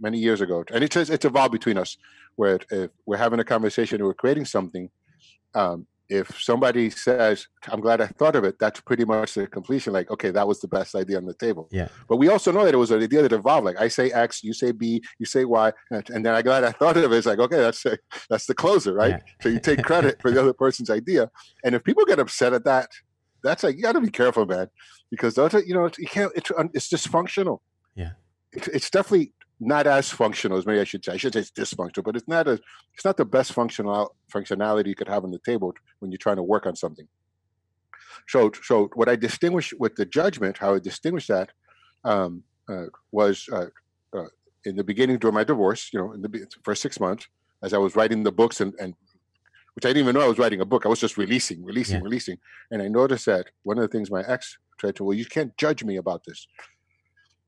many 0.00 0.18
years 0.18 0.40
ago, 0.40 0.64
and 0.72 0.84
it's 0.84 0.96
it's 0.96 1.24
evolved 1.24 1.52
between 1.52 1.76
us, 1.76 1.96
where 2.36 2.60
if 2.70 2.90
we're 3.06 3.16
having 3.16 3.40
a 3.40 3.44
conversation 3.44 3.96
and 3.96 4.06
we're 4.06 4.14
creating 4.14 4.44
something, 4.44 4.88
um, 5.54 5.86
if 6.12 6.40
somebody 6.40 6.90
says, 6.90 7.46
"I'm 7.68 7.80
glad 7.80 8.00
I 8.00 8.06
thought 8.06 8.36
of 8.36 8.44
it," 8.44 8.58
that's 8.58 8.80
pretty 8.80 9.04
much 9.04 9.34
the 9.34 9.46
completion. 9.46 9.92
Like, 9.92 10.10
okay, 10.10 10.30
that 10.30 10.46
was 10.46 10.60
the 10.60 10.68
best 10.68 10.94
idea 10.94 11.16
on 11.16 11.24
the 11.24 11.34
table. 11.34 11.68
Yeah. 11.72 11.88
But 12.08 12.18
we 12.18 12.28
also 12.28 12.52
know 12.52 12.64
that 12.64 12.74
it 12.74 12.78
was 12.78 12.90
an 12.90 13.02
idea 13.02 13.22
that 13.22 13.32
evolved. 13.32 13.64
Like, 13.64 13.80
I 13.80 13.88
say 13.88 14.10
X, 14.12 14.44
you 14.44 14.52
say 14.52 14.72
B, 14.72 15.02
you 15.18 15.26
say 15.26 15.44
Y, 15.44 15.72
and 15.90 16.24
then 16.24 16.34
I'm 16.34 16.42
glad 16.42 16.64
I 16.64 16.72
thought 16.72 16.96
of 16.98 17.10
it. 17.10 17.16
It's 17.16 17.26
like, 17.26 17.38
okay, 17.38 17.56
that's 17.56 17.84
a, 17.86 17.98
that's 18.28 18.46
the 18.46 18.54
closer, 18.54 18.92
right? 18.92 19.14
Yeah. 19.14 19.32
So 19.42 19.48
you 19.48 19.58
take 19.58 19.82
credit 19.90 20.20
for 20.20 20.30
the 20.30 20.40
other 20.40 20.52
person's 20.52 20.90
idea, 20.90 21.30
and 21.64 21.74
if 21.74 21.82
people 21.82 22.04
get 22.04 22.18
upset 22.18 22.52
at 22.52 22.64
that, 22.64 22.88
that's 23.42 23.62
like 23.62 23.76
you 23.76 23.82
got 23.82 23.92
to 23.92 24.00
be 24.00 24.10
careful, 24.10 24.44
man, 24.44 24.68
because 25.10 25.34
those 25.34 25.54
are, 25.54 25.62
you 25.62 25.74
know 25.74 25.88
you 25.98 26.06
can't. 26.06 26.32
It's 26.36 26.50
um, 26.56 26.70
it's 26.74 26.88
dysfunctional. 26.88 27.58
Yeah. 27.94 28.10
It's, 28.52 28.68
it's 28.68 28.90
definitely 28.90 29.32
not 29.64 29.86
as 29.86 30.10
functional 30.10 30.58
as 30.58 30.66
maybe 30.66 30.80
I 30.80 30.84
should 30.84 31.04
say. 31.04 31.12
I 31.12 31.16
should 31.16 31.32
say 31.34 31.40
it's 31.40 31.50
dysfunctional, 31.50 32.04
but 32.04 32.16
it's 32.16 32.28
not 32.28 32.48
a 32.48 32.58
it's 32.94 33.04
not 33.04 33.16
the 33.16 33.24
best 33.24 33.52
functional 33.52 34.14
functionality 34.34 34.88
you 34.88 34.94
could 34.94 35.08
have 35.08 35.24
on 35.24 35.30
the 35.30 35.38
table 35.38 35.72
when 36.00 36.10
you're 36.10 36.18
trying 36.18 36.36
to 36.36 36.42
work 36.42 36.66
on 36.66 36.76
something. 36.76 37.06
So 38.28 38.50
so 38.62 38.90
what 38.94 39.08
I 39.08 39.16
distinguish 39.16 39.72
with 39.78 39.94
the 39.96 40.04
judgment, 40.04 40.58
how 40.58 40.74
I 40.74 40.78
distinguish 40.78 41.26
that, 41.28 41.50
um, 42.04 42.42
uh, 42.68 42.86
was 43.12 43.48
uh, 43.52 43.66
uh, 44.16 44.26
in 44.64 44.76
the 44.76 44.84
beginning 44.84 45.18
during 45.18 45.34
my 45.34 45.44
divorce. 45.44 45.90
You 45.92 46.00
know, 46.00 46.12
in 46.12 46.22
the 46.22 46.46
first 46.64 46.82
six 46.82 46.98
months, 47.00 47.26
as 47.62 47.72
I 47.72 47.78
was 47.78 47.96
writing 47.96 48.22
the 48.22 48.32
books 48.32 48.60
and 48.60 48.74
and 48.80 48.94
which 49.74 49.86
I 49.86 49.88
didn't 49.88 50.02
even 50.02 50.14
know 50.14 50.20
I 50.20 50.28
was 50.28 50.38
writing 50.38 50.60
a 50.60 50.66
book. 50.66 50.84
I 50.84 50.88
was 50.90 51.00
just 51.00 51.16
releasing, 51.16 51.64
releasing, 51.64 51.96
Yeah. 51.96 52.04
releasing, 52.04 52.38
and 52.70 52.82
I 52.82 52.88
noticed 52.88 53.24
that 53.26 53.46
one 53.62 53.78
of 53.78 53.82
the 53.82 53.88
things 53.88 54.10
my 54.10 54.22
ex 54.26 54.58
tried 54.78 54.96
to, 54.96 55.04
well, 55.04 55.16
you 55.16 55.24
can't 55.24 55.56
judge 55.56 55.82
me 55.82 55.96
about 55.96 56.24
this. 56.26 56.46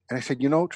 And 0.08 0.16
I 0.16 0.20
said, 0.20 0.42
you 0.42 0.48
know, 0.48 0.68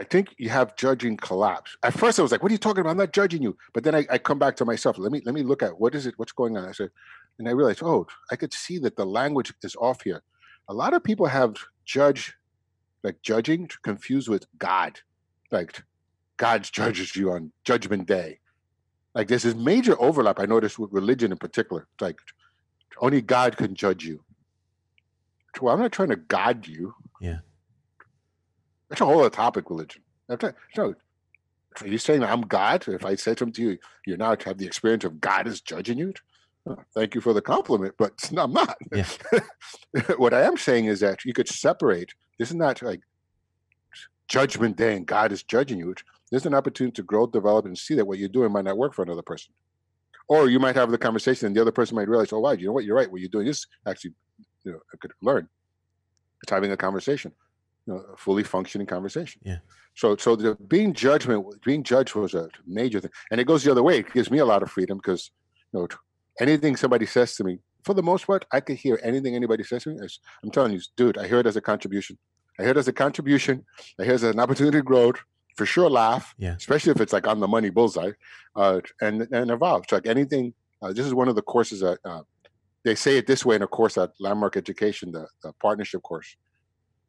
I 0.00 0.04
think 0.04 0.34
you 0.38 0.48
have 0.48 0.76
judging 0.76 1.18
collapse. 1.18 1.76
At 1.82 1.92
first, 1.92 2.18
I 2.18 2.22
was 2.22 2.32
like, 2.32 2.42
"What 2.42 2.50
are 2.50 2.54
you 2.54 2.58
talking 2.58 2.80
about? 2.80 2.90
I'm 2.90 2.96
not 2.96 3.12
judging 3.12 3.42
you." 3.42 3.56
But 3.74 3.84
then 3.84 3.94
I, 3.94 4.06
I 4.10 4.16
come 4.16 4.38
back 4.38 4.56
to 4.56 4.64
myself. 4.64 4.96
Let 4.96 5.12
me 5.12 5.20
let 5.26 5.34
me 5.34 5.42
look 5.42 5.62
at 5.62 5.78
what 5.78 5.94
is 5.94 6.06
it? 6.06 6.14
What's 6.16 6.32
going 6.32 6.56
on? 6.56 6.66
I 6.66 6.72
said, 6.72 6.90
and 7.38 7.46
I 7.46 7.52
realized, 7.52 7.82
oh, 7.82 8.06
I 8.30 8.36
could 8.36 8.54
see 8.54 8.78
that 8.78 8.96
the 8.96 9.04
language 9.04 9.52
is 9.62 9.76
off 9.76 10.02
here. 10.02 10.22
A 10.68 10.74
lot 10.74 10.94
of 10.94 11.04
people 11.04 11.26
have 11.26 11.56
judge, 11.84 12.34
like 13.02 13.20
judging, 13.20 13.68
confused 13.82 14.28
with 14.28 14.46
God, 14.58 15.00
like 15.50 15.82
God 16.38 16.62
judges 16.62 17.14
you 17.14 17.32
on 17.32 17.52
Judgment 17.64 18.06
Day. 18.06 18.40
Like 19.14 19.28
there's 19.28 19.42
this 19.42 19.54
major 19.54 20.00
overlap 20.00 20.40
I 20.40 20.46
noticed 20.46 20.78
with 20.78 20.92
religion 20.92 21.30
in 21.30 21.36
particular. 21.36 21.86
It's 21.92 22.00
like 22.00 22.16
only 23.02 23.20
God 23.20 23.58
can 23.58 23.74
judge 23.74 24.06
you. 24.06 24.24
Well, 25.60 25.74
I'm 25.74 25.80
not 25.80 25.92
trying 25.92 26.08
to 26.08 26.16
God 26.16 26.66
you. 26.66 26.94
Yeah. 27.20 27.40
That's 28.90 29.00
a 29.00 29.06
whole 29.06 29.20
other 29.20 29.30
topic, 29.30 29.70
religion. 29.70 30.02
No, 30.76 30.94
are 31.80 31.86
you 31.86 31.98
saying 31.98 32.22
I'm 32.22 32.42
God? 32.42 32.86
If 32.88 33.04
I 33.04 33.14
said 33.14 33.38
something 33.38 33.52
to 33.54 33.62
you, 33.62 33.78
you 34.06 34.16
now 34.16 34.36
have 34.44 34.58
the 34.58 34.66
experience 34.66 35.04
of 35.04 35.20
God 35.20 35.46
is 35.46 35.60
judging 35.60 35.98
you. 35.98 36.12
Oh, 36.66 36.76
thank 36.94 37.14
you 37.14 37.20
for 37.20 37.32
the 37.32 37.40
compliment, 37.40 37.94
but 37.98 38.12
no, 38.32 38.42
I'm 38.44 38.52
not. 38.52 38.76
Yeah. 38.92 39.06
what 40.16 40.34
I 40.34 40.42
am 40.42 40.56
saying 40.56 40.86
is 40.86 41.00
that 41.00 41.24
you 41.24 41.32
could 41.32 41.48
separate. 41.48 42.12
This 42.38 42.50
is 42.50 42.56
not 42.56 42.82
like 42.82 43.00
judgment 44.28 44.76
day 44.76 44.96
and 44.96 45.06
God 45.06 45.32
is 45.32 45.42
judging 45.42 45.78
you. 45.78 45.94
There's 46.30 46.46
an 46.46 46.54
opportunity 46.54 46.94
to 46.94 47.02
grow, 47.02 47.26
develop, 47.26 47.66
and 47.66 47.76
see 47.76 47.94
that 47.94 48.06
what 48.06 48.18
you're 48.18 48.28
doing 48.28 48.52
might 48.52 48.64
not 48.64 48.78
work 48.78 48.94
for 48.94 49.02
another 49.02 49.22
person. 49.22 49.52
Or 50.28 50.48
you 50.48 50.60
might 50.60 50.76
have 50.76 50.90
the 50.90 50.98
conversation 50.98 51.46
and 51.46 51.56
the 51.56 51.60
other 51.60 51.72
person 51.72 51.96
might 51.96 52.08
realize, 52.08 52.32
oh, 52.32 52.38
wow, 52.38 52.52
you 52.52 52.66
know 52.66 52.72
what? 52.72 52.84
You're 52.84 52.96
right. 52.96 53.10
What 53.10 53.20
you're 53.20 53.30
doing 53.30 53.48
is 53.48 53.66
actually, 53.86 54.14
you 54.64 54.72
know, 54.72 54.78
I 54.94 54.96
could 54.98 55.12
learn. 55.22 55.48
It's 56.42 56.52
having 56.52 56.70
a 56.70 56.76
conversation, 56.76 57.32
you 57.86 57.94
know, 57.94 58.00
a 58.12 58.16
fully 58.16 58.44
functioning 58.44 58.86
conversation. 58.86 59.40
Yeah. 59.44 59.58
So, 59.94 60.16
so 60.16 60.36
the 60.36 60.54
being 60.54 60.92
judgment, 60.94 61.62
being 61.64 61.82
judged 61.82 62.14
was 62.14 62.34
a 62.34 62.48
major 62.66 63.00
thing, 63.00 63.10
and 63.30 63.40
it 63.40 63.44
goes 63.44 63.64
the 63.64 63.70
other 63.70 63.82
way. 63.82 63.98
It 63.98 64.12
gives 64.12 64.30
me 64.30 64.38
a 64.38 64.44
lot 64.44 64.62
of 64.62 64.70
freedom 64.70 64.98
because, 64.98 65.30
you 65.72 65.80
know, 65.80 65.88
anything 66.40 66.76
somebody 66.76 67.06
says 67.06 67.34
to 67.36 67.44
me, 67.44 67.58
for 67.84 67.94
the 67.94 68.02
most 68.02 68.26
part, 68.26 68.44
I 68.52 68.60
could 68.60 68.76
hear 68.76 69.00
anything 69.02 69.34
anybody 69.34 69.64
says 69.64 69.84
to 69.84 69.90
me. 69.90 69.98
I'm 70.42 70.50
telling 70.50 70.72
you, 70.72 70.80
dude, 70.96 71.18
I 71.18 71.26
hear 71.26 71.40
it 71.40 71.46
as 71.46 71.56
a 71.56 71.60
contribution. 71.60 72.18
I 72.58 72.62
hear 72.62 72.72
it 72.72 72.76
as 72.76 72.88
a 72.88 72.92
contribution. 72.92 73.64
I 73.98 74.04
hear 74.04 74.12
it 74.12 74.16
as 74.16 74.22
an 74.24 74.40
opportunity 74.40 74.78
to 74.78 74.82
grow. 74.82 75.12
For 75.56 75.66
sure, 75.66 75.90
laugh. 75.90 76.34
Yeah. 76.38 76.54
Especially 76.54 76.92
if 76.92 77.00
it's 77.00 77.12
like 77.12 77.26
on 77.26 77.40
the 77.40 77.48
money 77.48 77.70
bullseye, 77.70 78.12
uh, 78.56 78.80
and 79.00 79.26
and 79.32 79.50
evolve. 79.50 79.84
So 79.88 79.96
like 79.96 80.06
anything. 80.06 80.54
Uh, 80.82 80.92
this 80.94 81.04
is 81.04 81.12
one 81.12 81.28
of 81.28 81.34
the 81.34 81.42
courses 81.42 81.80
that 81.80 81.98
uh, 82.06 82.22
they 82.84 82.94
say 82.94 83.18
it 83.18 83.26
this 83.26 83.44
way 83.44 83.56
in 83.56 83.62
a 83.62 83.66
course 83.66 83.98
at 83.98 84.10
Landmark 84.18 84.56
Education, 84.56 85.12
the, 85.12 85.26
the 85.42 85.52
partnership 85.60 86.02
course. 86.02 86.36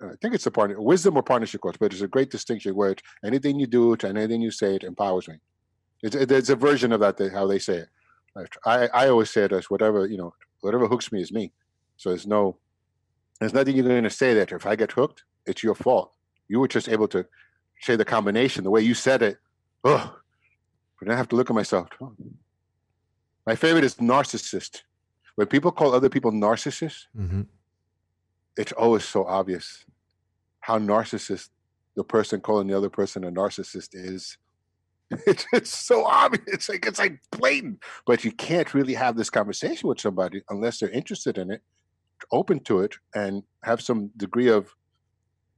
I 0.03 0.15
think 0.21 0.33
it's 0.33 0.47
a 0.47 0.51
partner 0.51 0.81
wisdom 0.81 1.15
or 1.17 1.23
partnership 1.23 1.61
course, 1.61 1.77
but 1.79 1.93
it's 1.93 2.01
a 2.01 2.07
great 2.07 2.31
distinction 2.31 2.75
where 2.75 2.95
anything 3.23 3.59
you 3.59 3.67
do 3.67 3.95
to 3.97 4.07
anything 4.07 4.41
you 4.41 4.51
say, 4.51 4.75
it 4.75 4.83
empowers 4.83 5.27
me. 5.27 5.35
It's, 6.01 6.15
it's 6.15 6.49
a 6.49 6.55
version 6.55 6.91
of 6.91 6.99
that, 7.01 7.17
they, 7.17 7.29
how 7.29 7.45
they 7.45 7.59
say 7.59 7.83
it. 7.85 7.89
I, 8.65 8.87
I 8.93 9.09
always 9.09 9.29
say 9.29 9.43
it 9.43 9.51
as 9.51 9.69
whatever 9.69 10.07
you 10.07 10.17
know, 10.17 10.33
whatever 10.61 10.87
hooks 10.87 11.11
me 11.11 11.21
is 11.21 11.31
me. 11.31 11.51
So 11.97 12.09
there's 12.09 12.25
no, 12.25 12.57
there's 13.39 13.53
nothing 13.53 13.75
you're 13.75 13.87
going 13.87 14.03
to 14.03 14.09
say 14.09 14.33
that 14.33 14.51
if 14.51 14.65
I 14.65 14.75
get 14.75 14.91
hooked, 14.93 15.23
it's 15.45 15.61
your 15.63 15.75
fault. 15.75 16.13
You 16.47 16.59
were 16.59 16.67
just 16.67 16.89
able 16.89 17.07
to 17.09 17.25
say 17.81 17.95
the 17.95 18.05
combination 18.05 18.63
the 18.63 18.71
way 18.71 18.81
you 18.81 18.93
said 18.93 19.21
it. 19.21 19.37
Oh, 19.83 20.15
but 20.99 21.07
then 21.07 21.13
I 21.13 21.17
have 21.17 21.29
to 21.29 21.35
look 21.35 21.49
at 21.49 21.55
myself. 21.55 21.89
Oh. 22.01 22.13
My 23.45 23.55
favorite 23.55 23.83
is 23.83 23.95
narcissist. 23.95 24.81
When 25.35 25.47
people 25.47 25.71
call 25.71 25.93
other 25.93 26.09
people 26.09 26.31
narcissists, 26.31 27.05
Mm-hmm. 27.17 27.41
it's 28.57 28.71
always 28.73 29.03
so 29.03 29.25
obvious 29.25 29.85
how 30.62 30.80
narcissist 30.80 31.50
the 31.95 32.04
person 32.04 32.39
calling 32.39 32.67
the 32.67 32.78
other 32.78 32.89
person 32.89 33.24
a 33.24 33.32
narcissist 33.32 33.89
is. 33.93 34.38
It's, 35.28 35.45
it's 35.52 35.69
so 35.69 36.06
obvious. 36.06 36.43
It's 36.47 36.69
like 36.69 36.86
it's 36.86 37.00
like 37.00 37.19
blatant. 37.32 37.84
But 38.06 38.24
you 38.24 38.32
can't 38.32 38.74
really 38.74 38.93
have 38.93 39.17
this 39.17 39.30
conversation 39.30 39.89
with 39.89 40.00
somebody 40.00 40.41
unless 40.50 40.80
they're 40.80 40.89
interested 40.89 41.38
in 41.38 41.52
it, 41.52 41.62
open 42.32 42.62
to 42.62 42.80
it, 42.80 42.95
and 43.13 43.43
have 43.62 43.82
some 43.82 44.12
degree 44.15 44.47
of 44.47 44.74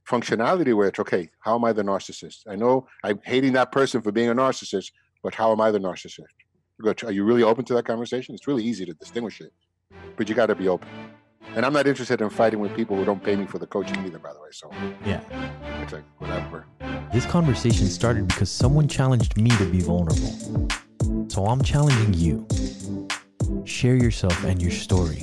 functionality 0.08 0.74
where 0.74 0.88
it's 0.88 0.98
okay. 0.98 1.30
How 1.38 1.54
am 1.54 1.64
I 1.64 1.72
the 1.72 1.84
narcissist? 1.84 2.40
I 2.48 2.56
know 2.56 2.88
I'm 3.04 3.20
hating 3.22 3.52
that 3.52 3.70
person 3.70 4.02
for 4.02 4.10
being 4.10 4.28
a 4.28 4.34
narcissist, 4.34 4.90
but 5.22 5.34
how 5.34 5.52
am 5.52 5.60
I 5.60 5.70
the 5.70 5.78
narcissist? 5.78 6.34
Are 7.04 7.12
you 7.12 7.22
really 7.22 7.44
open 7.44 7.64
to 7.66 7.74
that 7.74 7.86
conversation? 7.86 8.34
It's 8.34 8.48
really 8.48 8.64
easy 8.64 8.84
to 8.86 8.94
distinguish 8.94 9.40
it, 9.40 9.52
but 10.16 10.28
you 10.28 10.34
got 10.34 10.46
to 10.46 10.56
be 10.56 10.66
open. 10.66 10.88
And 11.56 11.64
I'm 11.64 11.72
not 11.72 11.86
interested 11.86 12.20
in 12.20 12.30
fighting 12.30 12.58
with 12.60 12.74
people 12.74 12.96
who 12.96 13.04
don't 13.04 13.22
pay 13.22 13.36
me 13.36 13.46
for 13.46 13.58
the 13.58 13.66
coaching 13.66 14.04
either, 14.04 14.18
by 14.18 14.32
the 14.32 14.40
way. 14.40 14.48
So 14.50 14.70
Yeah. 15.06 15.20
it's 15.82 15.92
like 15.92 16.04
whatever. 16.18 16.66
This 17.12 17.26
conversation 17.26 17.86
started 17.86 18.26
because 18.26 18.50
someone 18.50 18.88
challenged 18.88 19.36
me 19.36 19.50
to 19.50 19.64
be 19.66 19.80
vulnerable. 19.80 20.68
So 21.28 21.46
I'm 21.46 21.62
challenging 21.62 22.14
you. 22.14 22.46
Share 23.64 23.94
yourself 23.96 24.42
and 24.44 24.60
your 24.60 24.72
story. 24.72 25.22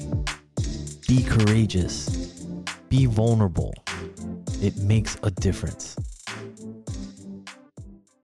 Be 1.08 1.24
courageous. 1.24 2.10
Be 2.90 3.06
vulnerable. 3.06 3.74
It 4.62 4.78
makes 4.78 5.18
a 5.24 5.32
difference. 5.32 5.96